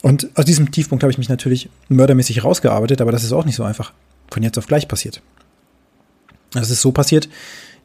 Und 0.01 0.29
aus 0.33 0.45
diesem 0.45 0.71
Tiefpunkt 0.71 1.03
habe 1.03 1.11
ich 1.11 1.19
mich 1.19 1.29
natürlich 1.29 1.69
mördermäßig 1.87 2.43
rausgearbeitet, 2.43 3.01
aber 3.01 3.11
das 3.11 3.23
ist 3.23 3.33
auch 3.33 3.45
nicht 3.45 3.55
so 3.55 3.63
einfach 3.63 3.93
von 4.31 4.41
jetzt 4.41 4.57
auf 4.57 4.65
gleich 4.65 4.87
passiert. 4.87 5.21
Es 6.55 6.71
ist 6.71 6.81
so 6.81 6.91
passiert, 6.91 7.29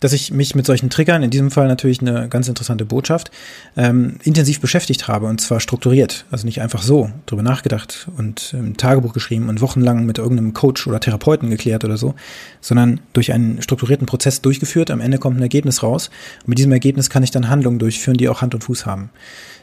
dass 0.01 0.13
ich 0.13 0.33
mich 0.33 0.55
mit 0.55 0.67
solchen 0.67 0.91
Triggern, 0.91 1.23
in 1.23 1.31
diesem 1.31 1.51
Fall 1.51 1.69
natürlich 1.69 2.01
eine 2.01 2.29
ganz 2.29 2.49
interessante 2.49 2.85
Botschaft, 2.85 3.31
ähm, 3.77 4.17
intensiv 4.23 4.61
beschäftigt 4.61 5.09
habe 5.09 5.27
und 5.27 5.41
zwar 5.41 5.61
strukturiert. 5.61 6.25
Also 6.31 6.47
nicht 6.47 6.61
einfach 6.61 6.83
so 6.83 7.11
drüber 7.27 7.43
nachgedacht 7.43 8.09
und 8.17 8.55
ein 8.55 8.77
Tagebuch 8.77 9.13
geschrieben 9.13 9.49
und 9.49 9.61
wochenlang 9.61 10.07
mit 10.07 10.19
irgendeinem 10.19 10.55
Coach 10.55 10.87
oder 10.87 11.01
Therapeuten 11.01 11.51
geklärt 11.51 11.85
oder 11.85 11.97
so, 11.97 12.15
sondern 12.61 13.01
durch 13.13 13.33
einen 13.33 13.63
strukturierten 13.63 14.07
Prozess 14.07 14.41
durchgeführt. 14.41 14.91
Am 14.91 15.01
Ende 15.01 15.19
kommt 15.19 15.39
ein 15.39 15.43
Ergebnis 15.43 15.83
raus 15.83 16.11
und 16.41 16.49
mit 16.49 16.59
diesem 16.59 16.73
Ergebnis 16.73 17.11
kann 17.11 17.23
ich 17.23 17.31
dann 17.31 17.49
Handlungen 17.49 17.79
durchführen, 17.79 18.17
die 18.17 18.29
auch 18.29 18.43
Hand 18.43 18.55
und 18.55 18.65
Fuß 18.65 18.87
haben. 18.87 19.11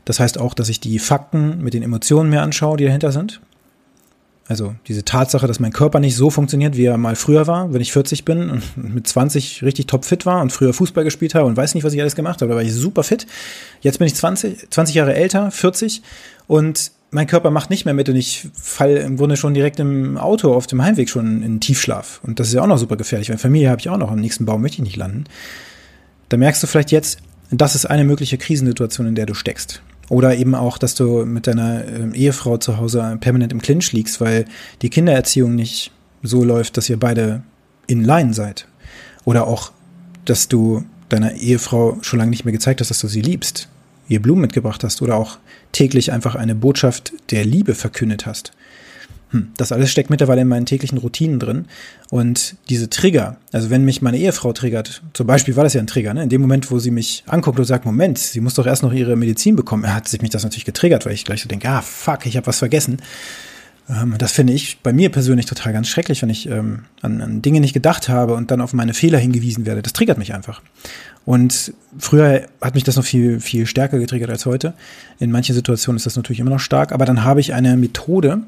Das 0.06 0.20
heißt 0.20 0.39
auch, 0.39 0.53
dass 0.53 0.70
ich 0.70 0.79
die 0.79 1.00
Fakten 1.00 1.62
mit 1.62 1.74
den 1.74 1.84
Emotionen 1.84 2.29
mir 2.29 2.41
anschaue, 2.41 2.77
die 2.77 2.86
dahinter 2.86 3.12
sind. 3.12 3.41
Also 4.48 4.75
diese 4.88 5.04
Tatsache, 5.04 5.46
dass 5.46 5.60
mein 5.60 5.74
Körper 5.74 6.00
nicht 6.00 6.16
so 6.16 6.30
funktioniert, 6.30 6.77
wie 6.77 6.86
er 6.86 6.98
mal 6.98 7.18
früher 7.18 7.48
war, 7.48 7.74
wenn 7.74 7.82
ich 7.82 7.92
40 7.92 8.24
bin 8.24 8.50
und 8.50 8.77
mit 8.77 9.06
20 9.06 9.63
richtig 9.63 9.88
topfit 9.88 10.25
war 10.25 10.42
und 10.42 10.51
früher 10.51 10.74
Fußball 10.74 11.04
gespielt 11.04 11.36
habe 11.36 11.46
und 11.46 11.58
weiß 11.58 11.75
nicht, 11.75 11.84
was 11.84 11.94
ich 11.94 12.00
alles 12.00 12.16
gemacht 12.16 12.42
habe, 12.42 12.50
da 12.50 12.56
war 12.56 12.63
ich 12.63 12.74
super 12.74 13.04
fit. 13.04 13.27
Jetzt 13.82 14.00
bin 14.00 14.08
ich 14.08 14.16
20, 14.16 14.70
20 14.70 14.96
Jahre 14.96 15.16
älter, 15.16 15.51
40 15.51 16.01
und 16.48 16.92
mein 17.12 17.27
Körper 17.27 17.51
macht 17.51 17.70
nicht 17.70 17.86
mehr 17.86 17.94
mit 17.94 18.10
und 18.10 18.16
ich 18.16 18.48
falle 18.54 19.00
im 19.00 19.18
Grunde 19.18 19.38
schon 19.38 19.54
direkt 19.54 19.80
im 19.80 20.18
Auto 20.18 20.54
auf 20.54 20.68
dem 20.68 20.82
Heimweg 20.82 21.10
schon 21.10 21.42
in 21.42 21.60
Tiefschlaf. 21.60 22.22
Und 22.24 22.39
das 22.39 22.48
ist 22.48 22.54
ja 22.54 22.62
auch 22.62 22.68
noch 22.68 22.77
super 22.77 22.98
gefährlich, 22.98 23.30
weil 23.30 23.38
Familie 23.38 23.70
habe 23.70 23.80
ich 23.80 23.89
auch 23.89 23.98
noch, 23.98 24.12
am 24.12 24.20
nächsten 24.20 24.46
Baum 24.46 24.62
möchte 24.62 24.75
ich 24.75 24.84
nicht 24.84 24.98
landen. 24.98 25.25
Da 26.30 26.38
merkst 26.38 26.62
du 26.63 26.68
vielleicht 26.68 26.92
jetzt, 26.92 27.20
das 27.50 27.75
ist 27.75 27.86
eine 27.86 28.04
mögliche 28.04 28.38
Krisensituation, 28.38 29.08
in 29.08 29.16
der 29.16 29.25
du 29.25 29.34
steckst. 29.34 29.82
Oder 30.10 30.36
eben 30.38 30.56
auch, 30.56 30.78
dass 30.78 30.96
du 30.96 31.26
mit 31.26 31.48
deiner 31.48 31.84
äh, 31.86 32.10
Ehefrau 32.14 32.58
zu 32.58 32.78
Hause 32.78 33.18
permanent 33.20 33.52
im 33.52 33.62
Clinch 33.62 33.92
liegst, 33.92 34.22
weil 34.22 34.46
die 34.82 34.90
Kindererziehung 34.90 35.56
nicht 35.56 35.92
so 36.24 36.44
läuft, 36.44 36.78
dass 36.78 36.90
ihr 36.90 36.98
beide 36.98 37.44
in 37.88 38.04
Line 38.04 38.34
seid. 38.34 38.68
Oder 39.26 39.48
auch, 39.48 39.72
dass 40.26 40.48
du 40.48 40.86
deiner 41.10 41.34
Ehefrau 41.34 41.98
schon 42.02 42.20
lange 42.20 42.32
nicht 42.32 42.46
mehr 42.46 42.52
gezeigt 42.52 42.80
hast, 42.80 42.90
dass 42.90 43.00
du 43.00 43.08
sie 43.08 43.22
liebst, 43.22 43.70
ihr 44.08 44.22
Blumen 44.22 44.42
mitgebracht 44.42 44.84
hast 44.84 45.02
oder 45.02 45.16
auch 45.16 45.38
täglich 45.72 46.12
einfach 46.12 46.36
eine 46.36 46.56
Botschaft 46.56 47.14
der 47.32 47.46
Liebe 47.46 47.76
verkündet 47.76 48.26
hast. 48.26 48.52
Hm, 49.31 49.50
das 49.57 49.72
alles 49.72 49.91
steckt 49.91 50.10
mittlerweile 50.10 50.41
in 50.41 50.48
meinen 50.48 50.65
täglichen 50.65 50.98
Routinen 50.98 51.39
drin. 51.39 51.65
Und 52.10 52.55
diese 52.69 52.89
Trigger, 52.89 53.38
also 53.51 53.69
wenn 53.69 53.84
mich 53.84 54.01
meine 54.01 54.17
Ehefrau 54.17 54.53
triggert, 54.53 55.01
zum 55.13 55.27
Beispiel 55.27 55.55
war 55.55 55.63
das 55.63 55.74
ja 55.74 55.81
ein 55.81 55.88
Trigger, 55.88 56.13
ne? 56.13 56.24
in 56.24 56.29
dem 56.29 56.41
Moment, 56.41 56.72
wo 56.72 56.79
sie 56.79 56.91
mich 56.91 57.24
anguckt 57.27 57.60
und 57.60 57.65
sagt, 57.65 57.86
Moment, 57.86 58.17
sie 58.17 58.39
muss 58.39 58.53
doch 58.53 58.65
erst 58.65 58.84
noch 58.84 58.93
ihre 58.93 59.15
Medizin 59.15 59.55
bekommen, 59.55 59.93
hat 59.93 60.07
sich 60.07 60.22
mich 60.22 60.31
das 60.31 60.43
natürlich 60.43 60.65
getriggert, 60.65 61.05
weil 61.05 61.13
ich 61.13 61.25
gleich 61.25 61.41
so 61.41 61.50
denke, 61.50 61.67
ah, 61.69 61.81
fuck, 61.81 62.25
ich 62.25 62.38
habe 62.38 62.48
was 62.48 62.60
vergessen. 62.60 63.01
Ähm, 63.89 64.15
das 64.17 64.31
finde 64.31 64.53
ich 64.53 64.79
bei 64.79 64.93
mir 64.93 65.10
persönlich 65.10 65.46
total 65.46 65.74
ganz 65.74 65.88
schrecklich, 65.88 66.22
wenn 66.22 66.29
ich 66.29 66.50
ähm, 66.50 66.84
an, 67.01 67.22
an 67.22 67.41
Dinge 67.41 67.60
nicht 67.60 67.74
gedacht 67.74 68.10
habe 68.10 68.34
und 68.34 68.51
dann 68.51 68.62
auf 68.62 68.74
meine 68.74 68.93
Fehler 68.93 69.19
hingewiesen 69.19 69.65
werde. 69.65 69.81
Das 69.81 69.93
triggert 69.93 70.17
mich 70.17 70.34
einfach. 70.34 70.62
Und 71.25 71.74
früher 71.98 72.48
hat 72.62 72.75
mich 72.75 72.86
das 72.86 72.96
noch 72.96 73.03
viel, 73.03 73.41
viel 73.41 73.65
stärker 73.65 74.00
getriggert 74.00 74.29
als 74.29 74.46
heute. 74.46 74.74
In 75.19 75.31
manchen 75.31 75.53
Situationen 75.53 75.98
ist 75.98 76.05
das 76.05 76.15
natürlich 76.15 76.39
immer 76.39 76.51
noch 76.51 76.60
stark, 76.60 76.93
aber 76.93 77.05
dann 77.05 77.25
habe 77.25 77.41
ich 77.41 77.53
eine 77.53 77.75
Methode, 77.75 78.41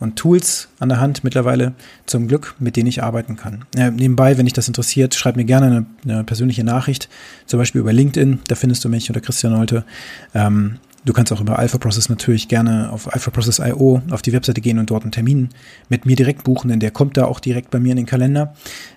und 0.00 0.16
Tools 0.16 0.68
an 0.78 0.88
der 0.88 0.98
Hand 0.98 1.22
mittlerweile 1.22 1.74
zum 2.06 2.26
Glück, 2.26 2.56
mit 2.58 2.76
denen 2.76 2.88
ich 2.88 3.02
arbeiten 3.02 3.36
kann. 3.36 3.66
Äh, 3.76 3.90
nebenbei, 3.90 4.36
wenn 4.38 4.46
dich 4.46 4.54
das 4.54 4.66
interessiert, 4.66 5.14
schreib 5.14 5.36
mir 5.36 5.44
gerne 5.44 5.66
eine, 5.66 5.86
eine, 6.04 6.24
persönliche 6.24 6.64
Nachricht, 6.64 7.08
zum 7.46 7.58
Beispiel 7.58 7.82
über 7.82 7.92
LinkedIn, 7.92 8.40
da 8.48 8.54
findest 8.54 8.84
du 8.84 8.88
mich 8.88 9.10
oder 9.10 9.20
Christian 9.20 9.56
Holte. 9.56 9.84
Ähm, 10.34 10.78
du 11.04 11.12
kannst 11.12 11.32
auch 11.32 11.40
über 11.40 11.58
Alpha 11.58 11.76
Process 11.76 12.08
natürlich 12.08 12.48
gerne 12.48 12.90
auf 12.90 13.12
alphaprocess.io 13.12 14.02
auf 14.10 14.22
die 14.22 14.32
Webseite 14.32 14.62
gehen 14.62 14.78
und 14.78 14.90
dort 14.90 15.02
einen 15.02 15.12
Termin 15.12 15.50
mit 15.90 16.06
mir 16.06 16.16
direkt 16.16 16.44
buchen, 16.44 16.68
denn 16.68 16.80
der 16.80 16.90
kommt 16.90 17.18
da 17.18 17.26
auch 17.26 17.38
direkt 17.38 17.70
bei 17.70 17.78
mir 17.78 17.90
in 17.90 17.98
den 17.98 18.06
Kalender. 18.06 18.54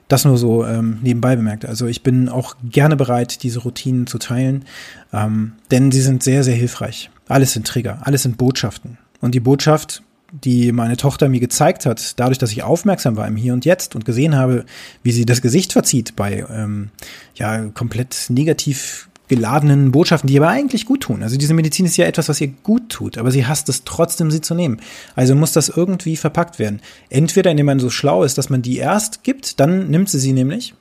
Das 0.08 0.24
nur 0.24 0.38
so 0.38 0.66
ähm, 0.66 1.00
nebenbei 1.02 1.36
bemerkt. 1.36 1.66
Also 1.66 1.88
ich 1.88 2.02
bin 2.02 2.30
auch 2.30 2.56
gerne 2.64 2.96
bereit, 2.96 3.44
diese 3.44 3.60
Routinen 3.60 4.08
zu 4.08 4.20
teilen, 4.20 4.64
ähm, 5.12 5.54
denn 5.70 5.92
sie 5.92 6.02
sind 6.02 6.24
sehr, 6.24 6.44
sehr 6.44 6.56
hilfreich. 6.56 7.10
Alles 7.28 7.54
sind 7.54 7.68
Trigger, 7.68 8.00
alles 8.04 8.24
sind 8.24 8.38
Botschaften. 8.38 8.98
Und 9.22 9.34
die 9.34 9.40
Botschaft 9.40 10.04
die 10.42 10.72
meine 10.72 10.98
Tochter 10.98 11.30
mir 11.30 11.40
gezeigt 11.40 11.86
hat, 11.86 12.20
dadurch, 12.20 12.40
dass 12.40 12.52
ich 12.52 12.63
aufmerksam 12.63 13.16
war 13.16 13.28
im 13.28 13.36
Hier 13.36 13.54
und 13.54 13.66
Jetzt 13.66 13.94
und 13.94 14.04
gesehen 14.04 14.36
habe, 14.36 14.66
wie 15.04 15.12
sie 15.12 15.25
das 15.25 15.44
Gesicht 15.44 15.74
verzieht 15.74 16.16
bei 16.16 16.44
ähm, 16.50 16.90
ja 17.36 17.66
komplett 17.70 18.25
negativ 18.30 19.10
geladenen 19.28 19.92
Botschaften, 19.92 20.28
die 20.28 20.38
aber 20.38 20.50
eigentlich 20.50 20.86
gut 20.86 21.02
tun. 21.02 21.24
Also 21.24 21.38
diese 21.38 21.54
Medizin 21.54 21.86
ist 21.86 21.98
ja 21.98 22.06
etwas, 22.06 22.30
was 22.30 22.42
ihr 22.42 22.50
gut 22.63 22.90
tut, 22.90 23.18
aber 23.18 23.32
sie 23.32 23.46
hasst 23.46 23.70
es 23.70 23.84
trotzdem, 23.84 24.32
sie 24.32 24.42
zu 24.42 24.56
nehmen. 24.56 24.82
Also 25.16 25.36
muss 25.36 25.54
das 25.54 25.70
irgendwie 25.70 26.18
verpackt 26.18 26.58
werden. 26.58 26.82
Entweder 27.10 27.52
indem 27.52 27.68
man 27.68 27.80
so 27.80 27.90
schlau 27.90 28.24
ist, 28.24 28.38
dass 28.38 28.50
man 28.50 28.63
die 28.63 28.78
erst 28.78 29.24
gibt, 29.24 29.60
dann 29.60 29.90
nimmt 29.90 30.10
sie 30.10 30.20
sie 30.20 30.34
nämlich. 30.34 30.74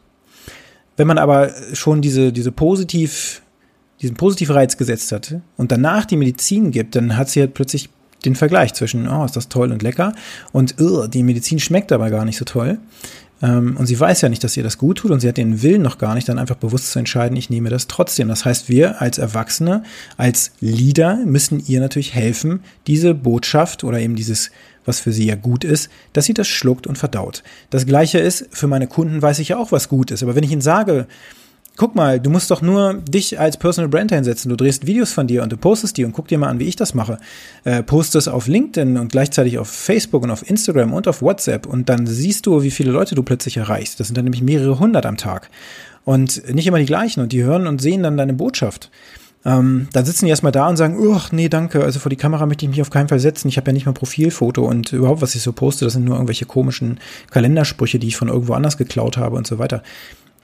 Wenn 0.97 1.07
man 1.07 1.19
aber 1.19 1.51
schon 1.75 2.01
diese, 2.01 2.33
diese 2.33 2.53
positiv, 2.53 3.43
diesen 4.01 4.17
Positivreiz 4.17 4.77
gesetzt 4.77 5.13
hat 5.13 5.37
und 5.57 5.73
danach 5.73 6.07
die 6.07 6.17
Medizin 6.17 6.71
gibt, 6.71 6.97
dann 6.97 7.17
hat 7.17 7.29
sie 7.29 7.41
halt 7.41 7.55
plötzlich 7.55 7.91
den 8.25 8.37
Vergleich 8.37 8.75
zwischen, 8.75 9.09
oh, 9.09 9.25
ist 9.25 9.37
das 9.37 9.49
toll 9.49 9.73
und 9.73 9.83
lecker 9.83 10.15
und 10.53 10.77
oh, 10.81 11.07
die 11.07 11.23
Medizin 11.23 11.59
schmeckt 11.59 11.93
aber 11.93 12.11
gar 12.11 12.25
nicht 12.25 12.39
so 12.39 12.45
toll. 12.45 12.79
Ähm, 13.43 13.77
und 13.77 13.87
sie 13.87 13.99
weiß 13.99 14.21
ja 14.21 14.29
nicht, 14.29 14.45
dass 14.45 14.57
ihr 14.57 14.63
das 14.63 14.79
gut 14.79 14.99
tut 14.99 15.11
und 15.11 15.21
sie 15.21 15.29
hat 15.29 15.37
den 15.37 15.63
Willen 15.63 15.83
noch 15.83 15.99
gar 15.99 16.15
nicht, 16.15 16.29
dann 16.29 16.39
einfach 16.39 16.57
bewusst 16.57 16.93
zu 16.93 16.99
entscheiden, 16.99 17.37
ich 17.37 17.51
nehme 17.51 17.71
das 17.71 17.89
trotzdem. 17.89 18.29
Das 18.29 18.45
heißt, 18.45 18.69
wir 18.69 19.03
als 19.03 19.19
Erwachsene, 19.19 19.83
als 20.17 20.53
Leader 20.61 21.17
müssen 21.25 21.63
ihr 21.67 21.81
natürlich 21.81 22.15
helfen, 22.15 22.61
diese 22.87 23.15
Botschaft 23.15 23.85
oder 23.85 23.99
eben 23.99 24.17
dieses 24.17 24.51
was 24.85 25.01
für 25.01 25.13
sie 25.13 25.27
ja 25.27 25.37
gut 25.37 25.65
ist, 25.65 25.91
dass 26.13 26.25
sie 26.25 26.35
das 26.35 26.49
schluckt 26.49 26.87
und 26.87 26.99
verdaut. 26.99 27.43
Das 27.71 27.87
gleiche 27.87 28.19
ist, 28.19 28.49
für 28.51 28.67
meine 28.67 28.89
Kunden 28.89 29.23
weiß 29.23 29.39
ich 29.39 29.51
ja 29.51 29.57
auch, 29.57 29.73
was 29.73 29.89
gut 29.89 30.11
ist. 30.11 30.23
Aber 30.23 30.35
wenn 30.35 30.45
ich 30.45 30.51
ihnen 30.51 30.61
sage, 30.61 31.07
guck 31.77 31.95
mal, 31.95 32.21
du 32.21 32.31
musst 32.31 32.51
doch 32.51 32.63
nur 32.63 32.95
dich 32.95 33.41
als 33.41 33.57
Personal 33.57 33.89
Brand 33.89 34.13
einsetzen. 34.13 34.49
Du 34.49 34.57
drehst 34.57 34.87
Videos 34.87 35.13
von 35.13 35.27
dir 35.27 35.43
und 35.43 35.53
du 35.53 35.57
postest 35.57 35.97
die 35.97 36.05
und 36.05 36.13
guck 36.13 36.29
dir 36.29 36.39
mal 36.39 36.49
an, 36.49 36.59
wie 36.59 36.69
ich 36.69 36.77
das 36.77 36.95
mache. 36.95 37.19
Äh, 37.65 37.83
post 37.83 38.15
es 38.15 38.29
auf 38.29 38.47
LinkedIn 38.47 38.97
und 38.99 39.13
gleichzeitig 39.13 39.59
auf 39.59 39.69
Facebook 39.69 40.23
und 40.23 40.31
auf 40.31 40.49
Instagram 40.49 40.93
und 40.93 41.09
auf 41.09 41.23
WhatsApp 41.23 41.67
und 41.67 41.89
dann 41.89 42.07
siehst 42.07 42.47
du, 42.47 42.63
wie 42.63 42.71
viele 42.71 42.91
Leute 42.91 43.15
du 43.15 43.23
plötzlich 43.23 43.57
erreichst. 43.57 44.01
Das 44.01 44.09
sind 44.09 44.17
dann 44.17 44.25
nämlich 44.25 44.43
mehrere 44.43 44.79
hundert 44.79 45.07
am 45.07 45.17
Tag. 45.17 45.51
Und 46.05 46.53
nicht 46.53 46.67
immer 46.67 46.79
die 46.79 46.87
gleichen 46.87 47.21
und 47.21 47.33
die 47.33 47.45
hören 47.45 47.67
und 47.67 47.81
sehen 47.81 48.03
dann 48.03 48.17
deine 48.17 48.35
Botschaft. 48.35 48.91
Ähm, 49.45 49.89
dann 49.93 50.05
sitzen 50.05 50.27
die 50.27 50.31
erstmal 50.31 50.53
da 50.53 50.69
und 50.69 50.77
sagen, 50.77 50.97
ach 51.13 51.33
nee, 51.33 51.49
danke, 51.49 51.83
also 51.83 51.99
vor 51.99 52.11
die 52.11 52.17
Kamera 52.17 52.47
möchte 52.47 52.65
ich 52.65 52.71
mich 52.71 52.81
auf 52.81 52.91
keinen 52.91 53.09
Fall 53.09 53.19
setzen. 53.19 53.49
Ich 53.49 53.57
habe 53.57 53.69
ja 53.69 53.73
nicht 53.73 53.87
mal 53.87 53.93
Profilfoto 53.93 54.65
und 54.65 54.93
überhaupt, 54.93 55.21
was 55.21 55.35
ich 55.35 55.43
so 55.43 55.53
poste, 55.53 55.85
das 55.85 55.95
sind 55.95 56.05
nur 56.05 56.15
irgendwelche 56.15 56.47
komischen 56.47 57.01
Kalendersprüche, 57.31 57.99
die 57.99 58.09
ich 58.09 58.17
von 58.17 58.29
irgendwo 58.29 58.55
anders 58.55 58.79
geklaut 58.79 59.17
habe 59.17 59.37
und 59.37 59.47
so 59.47 59.59
weiter. 59.59 59.83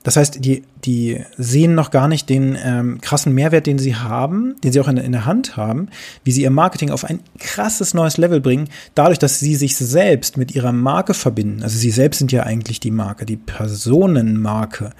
Das 0.08 0.16
heißt, 0.16 0.42
die, 0.42 0.62
die 0.86 1.22
sehen 1.36 1.74
noch 1.74 1.90
gar 1.90 2.08
nicht 2.08 2.30
den 2.30 2.56
ähm, 2.64 2.98
krassen 3.02 3.34
Mehrwert, 3.34 3.66
den 3.66 3.78
sie 3.78 3.94
haben, 3.94 4.56
den 4.64 4.72
sie 4.72 4.80
auch 4.80 4.88
in, 4.88 4.96
in 4.96 5.12
der 5.12 5.26
Hand 5.26 5.58
haben, 5.58 5.90
wie 6.24 6.32
sie 6.32 6.44
ihr 6.44 6.50
Marketing 6.50 6.88
auf 6.88 7.04
ein 7.04 7.20
krasses 7.38 7.92
neues 7.92 8.16
Level 8.16 8.40
bringen, 8.40 8.70
dadurch, 8.94 9.18
dass 9.18 9.38
sie 9.38 9.54
sich 9.54 9.76
selbst 9.76 10.38
mit 10.38 10.54
ihrer 10.54 10.72
Marke 10.72 11.12
verbinden. 11.12 11.62
Also 11.62 11.76
sie 11.76 11.90
selbst 11.90 12.20
sind 12.20 12.32
ja 12.32 12.44
eigentlich 12.44 12.80
die 12.80 12.90
Marke, 12.90 13.26
die 13.26 13.36
Personenmarke 13.36 14.94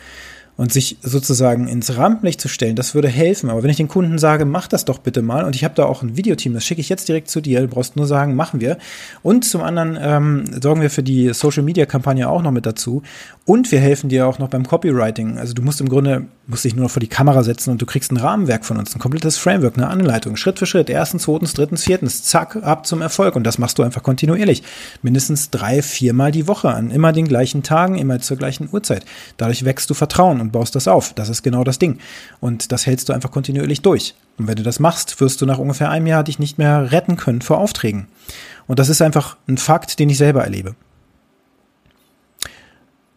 und 0.59 0.73
sich 0.73 0.99
sozusagen 1.03 1.69
ins 1.69 1.97
Rampenlicht 1.97 2.41
zu 2.41 2.49
stellen, 2.49 2.75
das 2.75 2.93
würde 2.93 3.07
helfen. 3.07 3.49
Aber 3.49 3.63
wenn 3.63 3.71
ich 3.71 3.77
den 3.77 3.87
Kunden 3.87 4.19
sage, 4.19 4.45
mach 4.45 4.67
das 4.67 4.85
doch 4.85 4.99
bitte 4.99 5.23
mal, 5.23 5.45
und 5.45 5.55
ich 5.55 5.63
habe 5.63 5.75
da 5.77 5.85
auch 5.85 6.03
ein 6.03 6.17
Videoteam, 6.17 6.53
das 6.53 6.65
schicke 6.65 6.81
ich 6.81 6.89
jetzt 6.89 7.09
direkt 7.09 7.31
zu 7.31 7.41
dir, 7.41 7.61
du 7.61 7.69
brauchst 7.69 7.95
nur 7.95 8.09
sagen, 8.09 8.35
machen 8.35 8.61
wir. 8.61 8.77
Und 9.23 9.45
zum 9.45 9.63
anderen 9.63 9.97
ähm, 10.01 10.61
sorgen 10.61 10.81
wir 10.81 10.91
für 10.91 11.05
die 11.05 11.33
Social-Media-Kampagne 11.33 12.29
auch 12.29 12.43
noch 12.43 12.51
mit 12.51 12.67
dazu. 12.67 13.05
Und 13.45 13.71
wir 13.71 13.79
helfen 13.79 14.09
dir 14.11 14.27
auch 14.27 14.41
noch 14.41 14.49
beim 14.49 14.67
Copywriting. 14.67 15.39
Also 15.39 15.55
du 15.55 15.63
musst 15.63 15.81
im 15.81 15.89
Grunde, 15.89 16.27
musst 16.49 16.65
dich 16.65 16.75
nur 16.75 16.87
noch 16.87 16.91
vor 16.91 16.99
die 17.01 17.07
Kamera 17.07 17.45
setzen 17.45 17.71
und 17.71 17.81
du 17.81 17.87
kriegst 17.87 18.11
ein 18.11 18.17
Rahmenwerk 18.17 18.65
von 18.65 18.79
uns, 18.79 18.97
ein 18.97 18.99
komplettes 18.99 19.39
Framework, 19.39 19.77
eine 19.77 19.87
Anleitung, 19.87 20.35
Schritt 20.35 20.59
für 20.59 20.67
Schritt, 20.67 20.91
erstens, 20.91 21.23
zweitens, 21.23 21.55
drittens, 21.55 21.85
viertens, 21.85 22.25
zack, 22.25 22.57
ab 22.57 22.85
zum 22.85 23.01
Erfolg. 23.01 23.37
Und 23.37 23.45
das 23.45 23.59
machst 23.59 23.79
du 23.79 23.85
einfach 23.85 24.03
kontinuierlich. 24.03 24.65
Mindestens 25.03 25.51
drei, 25.51 25.83
viermal 25.83 26.33
die 26.33 26.49
Woche 26.49 26.71
an 26.71 26.91
immer 26.91 27.13
den 27.13 27.29
gleichen 27.29 27.63
Tagen, 27.63 27.97
immer 27.97 28.19
zur 28.19 28.37
gleichen 28.37 28.69
Uhrzeit. 28.73 29.05
Dadurch 29.37 29.65
wächst 29.65 29.89
du 29.89 29.95
Vertrauen 29.95 30.48
und 30.49 30.53
baust 30.53 30.75
das 30.75 30.89
auf. 30.89 31.13
Das 31.15 31.29
ist 31.29 31.43
genau 31.43 31.63
das 31.63 31.79
Ding. 31.79 31.99
Und 32.41 32.73
das 32.73 32.87
hältst 32.87 33.09
du 33.09 33.13
einfach 33.13 33.31
kontinuierlich 33.31 33.83
durch. 33.83 34.15
Und 34.39 34.49
wenn 34.49 34.57
du 34.57 34.63
das 34.63 34.81
machst, 34.81 35.21
wirst 35.21 35.41
du 35.41 35.47
nach 35.47 35.59
ungefähr 35.59 35.91
einem 35.91 36.07
Jahr 36.07 36.25
dich 36.25 36.39
nicht 36.39 36.59
mehr 36.59 36.91
retten 36.91 37.17
können 37.17 37.43
vor 37.43 37.59
Aufträgen. 37.59 38.09
Und 38.67 38.79
das 38.79 38.89
ist 38.89 39.03
einfach 39.03 39.37
ein 39.47 39.59
Fakt, 39.59 39.99
den 39.99 40.09
ich 40.09 40.19
selber 40.19 40.43
erlebe. 40.43 40.75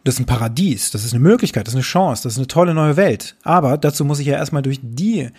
Das 0.04 0.14
ist 0.14 0.20
ein 0.20 0.26
Paradies, 0.26 0.90
das 0.90 1.04
ist 1.04 1.12
eine 1.12 1.22
Möglichkeit, 1.22 1.66
das 1.66 1.74
ist 1.74 1.76
eine 1.76 1.82
Chance, 1.82 2.24
das 2.24 2.32
ist 2.32 2.38
eine 2.38 2.48
tolle 2.48 2.74
neue 2.74 2.96
Welt. 2.96 3.36
Aber 3.44 3.78
dazu 3.78 4.04
muss 4.04 4.18
ich 4.18 4.26
ja 4.26 4.34
erstmal 4.34 4.62
durch 4.62 4.80
die 4.82 5.30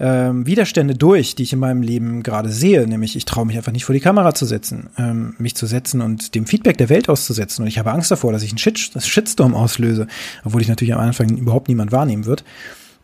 ähm, 0.00 0.46
Widerstände 0.46 0.94
durch, 0.94 1.34
die 1.36 1.44
ich 1.44 1.52
in 1.52 1.60
meinem 1.60 1.82
Leben 1.82 2.22
gerade 2.22 2.50
sehe, 2.50 2.86
nämlich 2.86 3.14
ich 3.16 3.24
traue 3.24 3.46
mich 3.46 3.56
einfach 3.56 3.72
nicht 3.72 3.84
vor 3.84 3.94
die 3.94 4.00
Kamera 4.00 4.34
zu 4.34 4.44
setzen, 4.44 4.90
ähm, 4.98 5.34
mich 5.38 5.54
zu 5.54 5.66
setzen 5.66 6.00
und 6.00 6.34
dem 6.34 6.46
Feedback 6.46 6.78
der 6.78 6.88
Welt 6.88 7.08
auszusetzen. 7.08 7.62
Und 7.62 7.68
ich 7.68 7.78
habe 7.78 7.92
Angst 7.92 8.10
davor, 8.10 8.32
dass 8.32 8.42
ich 8.42 8.50
einen 8.50 8.58
Shit 8.58 8.78
Shitstorm 8.78 9.54
auslöse, 9.54 10.08
obwohl 10.44 10.62
ich 10.62 10.68
natürlich 10.68 10.94
am 10.94 11.00
Anfang 11.00 11.36
überhaupt 11.36 11.68
niemand 11.68 11.92
wahrnehmen 11.92 12.26
wird. 12.26 12.44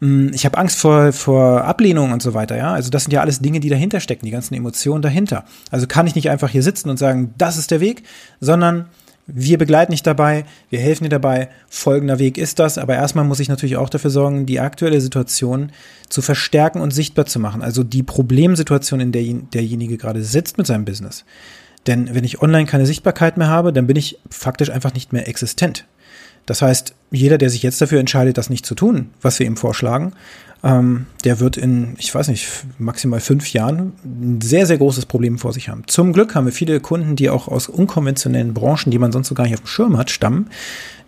Mm, 0.01 0.29
ich 0.33 0.45
habe 0.45 0.59
Angst 0.59 0.79
vor, 0.79 1.13
vor 1.13 1.65
Ablehnung 1.65 2.13
und 2.13 2.23
so 2.23 2.35
weiter, 2.35 2.57
ja. 2.57 2.73
Also 2.73 2.91
das 2.91 3.05
sind 3.05 3.13
ja 3.13 3.21
alles 3.21 3.39
Dinge, 3.41 3.61
die 3.61 3.69
dahinter 3.69 4.01
stecken, 4.01 4.25
die 4.25 4.33
ganzen 4.33 4.55
Emotionen 4.55 5.03
dahinter. 5.03 5.45
Also 5.71 5.87
kann 5.87 6.09
ich 6.09 6.17
nicht 6.17 6.29
einfach 6.29 6.51
hier 6.51 6.65
sitzen 6.65 6.91
und 6.91 6.99
sagen, 6.99 7.35
das 7.39 7.57
ist 7.57 7.71
der 7.71 7.81
Weg, 7.81 8.03
sondern 8.41 8.87
wir 9.35 9.59
begleiten 9.59 9.93
dich 9.93 10.03
dabei, 10.03 10.45
wir 10.69 10.79
helfen 10.79 11.05
dir 11.05 11.11
dabei, 11.11 11.49
folgender 11.69 12.19
Weg 12.19 12.39
ist 12.39 12.59
das, 12.59 12.79
aber 12.79 12.95
erstmal 12.95 13.25
muss 13.25 13.41
ich 13.41 13.49
natürlich 13.49 13.77
auch 13.77 13.89
dafür 13.89 14.11
sorgen, 14.11 14.47
die 14.47 14.61
aktuelle 14.61 15.01
Situation 15.01 15.73
zu 16.09 16.23
verstärken 16.23 16.81
und 16.81 16.93
sichtbar 16.93 17.27
zu 17.27 17.39
machen. 17.39 17.63
Also 17.63 17.85
die 17.85 18.03
Problemsituation, 18.03 19.01
in 19.01 19.13
der 19.13 19.23
derjenige 19.23 19.97
gerade 19.97 20.23
sitzt 20.23 20.59
mit 20.59 20.67
seinem 20.67 20.85
Business. 20.85 21.25
Denn 21.87 22.15
wenn 22.15 22.25
ich 22.25 22.43
online 22.43 22.67
keine 22.67 22.87
Sichtbarkeit 22.87 23.37
mehr 23.37 23.49
habe, 23.49 23.73
dann 23.73 23.87
bin 23.87 23.97
ich 23.97 24.19
faktisch 24.29 24.71
einfach 24.71 24.93
nicht 24.95 25.13
mehr 25.13 25.29
existent. 25.29 25.87
Das 26.47 26.63
heißt, 26.63 26.95
jeder, 27.11 27.39
der 27.39 27.51
sich 27.51 27.63
jetzt 27.63 27.81
dafür 27.81 28.01
entscheidet, 28.01 28.39
das 28.39 28.51
nicht 28.51 28.67
zu 28.67 28.75
tun, 28.75 29.11
was 29.21 29.39
wir 29.39 29.47
ihm 29.47 29.57
vorschlagen, 29.57 30.13
ähm, 30.63 31.07
der 31.25 31.41
wird 31.41 31.57
in, 31.57 31.95
ich 31.99 32.15
weiß 32.15 32.29
nicht, 32.29 32.47
maximal 32.79 33.21
fünf 33.21 33.53
Jahren 33.53 33.93
ein 34.05 34.41
sehr, 34.43 34.67
sehr 34.67 34.79
großes 34.79 35.07
Problem 35.07 35.39
vor 35.39 35.53
sich 35.53 35.69
haben. 35.69 35.85
Zum 35.87 36.13
Glück 36.13 36.35
haben 36.35 36.45
wir 36.45 36.53
viele 36.53 36.81
Kunden, 36.81 37.17
die 37.17 37.31
auch 37.31 37.49
aus 37.49 37.69
unkonventionellen 37.69 38.53
Branchen, 38.53 38.91
die 38.91 38.99
man 38.99 39.13
sonst 39.13 39.29
so 39.29 39.35
gar 39.35 39.45
nicht 39.45 39.55
auf 39.55 39.61
dem 39.61 39.67
Schirm 39.67 39.97
hat, 39.97 40.11
stammen. 40.11 40.51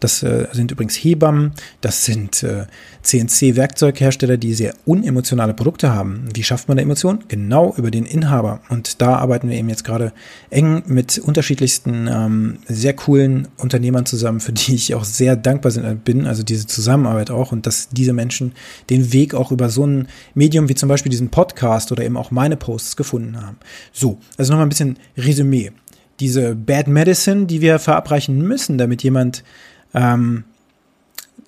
Das 0.00 0.22
äh, 0.24 0.48
sind 0.50 0.72
übrigens 0.72 0.96
Hebammen, 0.96 1.52
das 1.80 2.04
sind 2.04 2.42
äh, 2.42 2.64
CNC-Werkzeughersteller, 3.02 4.36
die 4.36 4.52
sehr 4.54 4.74
unemotionale 4.84 5.54
Produkte 5.54 5.94
haben. 5.94 6.24
Wie 6.34 6.42
schafft 6.42 6.66
man 6.66 6.76
da 6.76 6.82
Emotionen? 6.82 7.20
Genau 7.28 7.72
über 7.76 7.92
den 7.92 8.04
Inhaber. 8.04 8.60
Und 8.68 9.00
da 9.00 9.16
arbeiten 9.16 9.48
wir 9.48 9.56
eben 9.56 9.68
jetzt 9.68 9.84
gerade 9.84 10.12
eng 10.50 10.82
mit 10.86 11.18
unterschiedlichsten 11.18 12.08
ähm, 12.10 12.58
sehr 12.66 12.94
coolen 12.94 13.46
Unternehmern 13.58 14.04
zusammen, 14.04 14.40
für 14.40 14.52
die 14.52 14.74
ich 14.74 14.94
auch 14.96 15.04
sehr 15.04 15.36
dankbar 15.36 15.72
bin. 15.72 15.91
Also 16.26 16.42
diese 16.42 16.66
Zusammenarbeit 16.66 17.30
auch 17.30 17.52
und 17.52 17.66
dass 17.66 17.88
diese 17.90 18.12
Menschen 18.12 18.52
den 18.90 19.12
Weg 19.12 19.34
auch 19.34 19.52
über 19.52 19.68
so 19.68 19.86
ein 19.86 20.08
Medium 20.34 20.68
wie 20.68 20.74
zum 20.74 20.88
Beispiel 20.88 21.10
diesen 21.10 21.30
Podcast 21.30 21.92
oder 21.92 22.04
eben 22.04 22.16
auch 22.16 22.30
meine 22.30 22.56
Posts 22.56 22.96
gefunden 22.96 23.40
haben. 23.40 23.58
So, 23.92 24.18
also 24.36 24.52
nochmal 24.52 24.66
ein 24.66 24.70
bisschen 24.70 24.98
Resümee. 25.16 25.72
Diese 26.20 26.54
Bad 26.54 26.88
Medicine, 26.88 27.46
die 27.46 27.60
wir 27.60 27.78
verabreichen 27.78 28.40
müssen, 28.42 28.78
damit 28.78 29.02
jemand 29.02 29.42
ähm, 29.94 30.44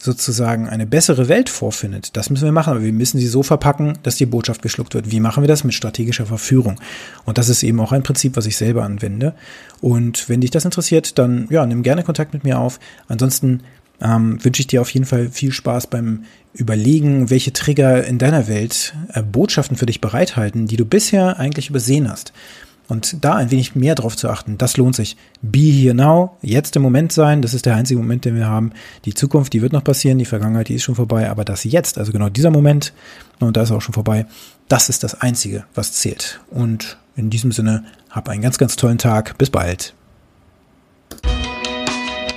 sozusagen 0.04 0.68
eine 0.68 0.86
bessere 0.86 1.28
Welt 1.28 1.48
vorfindet, 1.48 2.16
das 2.16 2.28
müssen 2.28 2.44
wir 2.44 2.52
machen, 2.52 2.72
aber 2.72 2.82
wir 2.82 2.92
müssen 2.92 3.18
sie 3.18 3.26
so 3.26 3.42
verpacken, 3.42 3.98
dass 4.02 4.16
die 4.16 4.26
Botschaft 4.26 4.60
geschluckt 4.60 4.94
wird. 4.94 5.10
Wie 5.10 5.20
machen 5.20 5.42
wir 5.42 5.48
das? 5.48 5.64
Mit 5.64 5.72
strategischer 5.72 6.26
Verführung. 6.26 6.78
Und 7.24 7.38
das 7.38 7.48
ist 7.48 7.62
eben 7.62 7.80
auch 7.80 7.92
ein 7.92 8.02
Prinzip, 8.02 8.36
was 8.36 8.46
ich 8.46 8.56
selber 8.56 8.84
anwende. 8.84 9.34
Und 9.80 10.28
wenn 10.28 10.42
dich 10.42 10.50
das 10.50 10.66
interessiert, 10.66 11.18
dann 11.18 11.46
ja, 11.50 11.64
nimm 11.64 11.82
gerne 11.82 12.02
Kontakt 12.02 12.34
mit 12.34 12.44
mir 12.44 12.58
auf. 12.58 12.80
Ansonsten 13.08 13.62
ähm, 14.00 14.42
wünsche 14.44 14.60
ich 14.60 14.66
dir 14.66 14.80
auf 14.80 14.90
jeden 14.90 15.06
Fall 15.06 15.30
viel 15.30 15.52
Spaß 15.52 15.86
beim 15.88 16.24
Überlegen, 16.52 17.30
welche 17.30 17.52
Trigger 17.52 18.04
in 18.04 18.18
deiner 18.18 18.48
Welt 18.48 18.94
äh, 19.12 19.22
Botschaften 19.22 19.76
für 19.76 19.86
dich 19.86 20.00
bereithalten, 20.00 20.66
die 20.66 20.76
du 20.76 20.84
bisher 20.84 21.38
eigentlich 21.38 21.70
übersehen 21.70 22.08
hast. 22.08 22.32
Und 22.86 23.24
da 23.24 23.34
ein 23.34 23.50
wenig 23.50 23.74
mehr 23.74 23.94
drauf 23.94 24.14
zu 24.14 24.28
achten, 24.28 24.58
das 24.58 24.76
lohnt 24.76 24.94
sich. 24.94 25.16
Be 25.40 25.58
here 25.58 25.94
now, 25.94 26.36
jetzt 26.42 26.76
im 26.76 26.82
Moment 26.82 27.12
sein, 27.12 27.40
das 27.40 27.54
ist 27.54 27.64
der 27.64 27.76
einzige 27.76 27.98
Moment, 27.98 28.26
den 28.26 28.34
wir 28.34 28.46
haben. 28.46 28.72
Die 29.06 29.14
Zukunft, 29.14 29.54
die 29.54 29.62
wird 29.62 29.72
noch 29.72 29.82
passieren, 29.82 30.18
die 30.18 30.26
Vergangenheit, 30.26 30.68
die 30.68 30.74
ist 30.74 30.82
schon 30.82 30.94
vorbei, 30.94 31.30
aber 31.30 31.46
das 31.46 31.64
jetzt, 31.64 31.96
also 31.96 32.12
genau 32.12 32.28
dieser 32.28 32.50
Moment, 32.50 32.92
und 33.40 33.56
da 33.56 33.62
ist 33.62 33.70
auch 33.70 33.80
schon 33.80 33.94
vorbei, 33.94 34.26
das 34.68 34.90
ist 34.90 35.02
das 35.02 35.18
Einzige, 35.20 35.64
was 35.74 35.92
zählt. 35.92 36.40
Und 36.50 36.98
in 37.16 37.30
diesem 37.30 37.52
Sinne, 37.52 37.84
hab 38.10 38.28
einen 38.28 38.42
ganz, 38.42 38.58
ganz 38.58 38.76
tollen 38.76 38.98
Tag. 38.98 39.38
Bis 39.38 39.50
bald. 39.50 39.94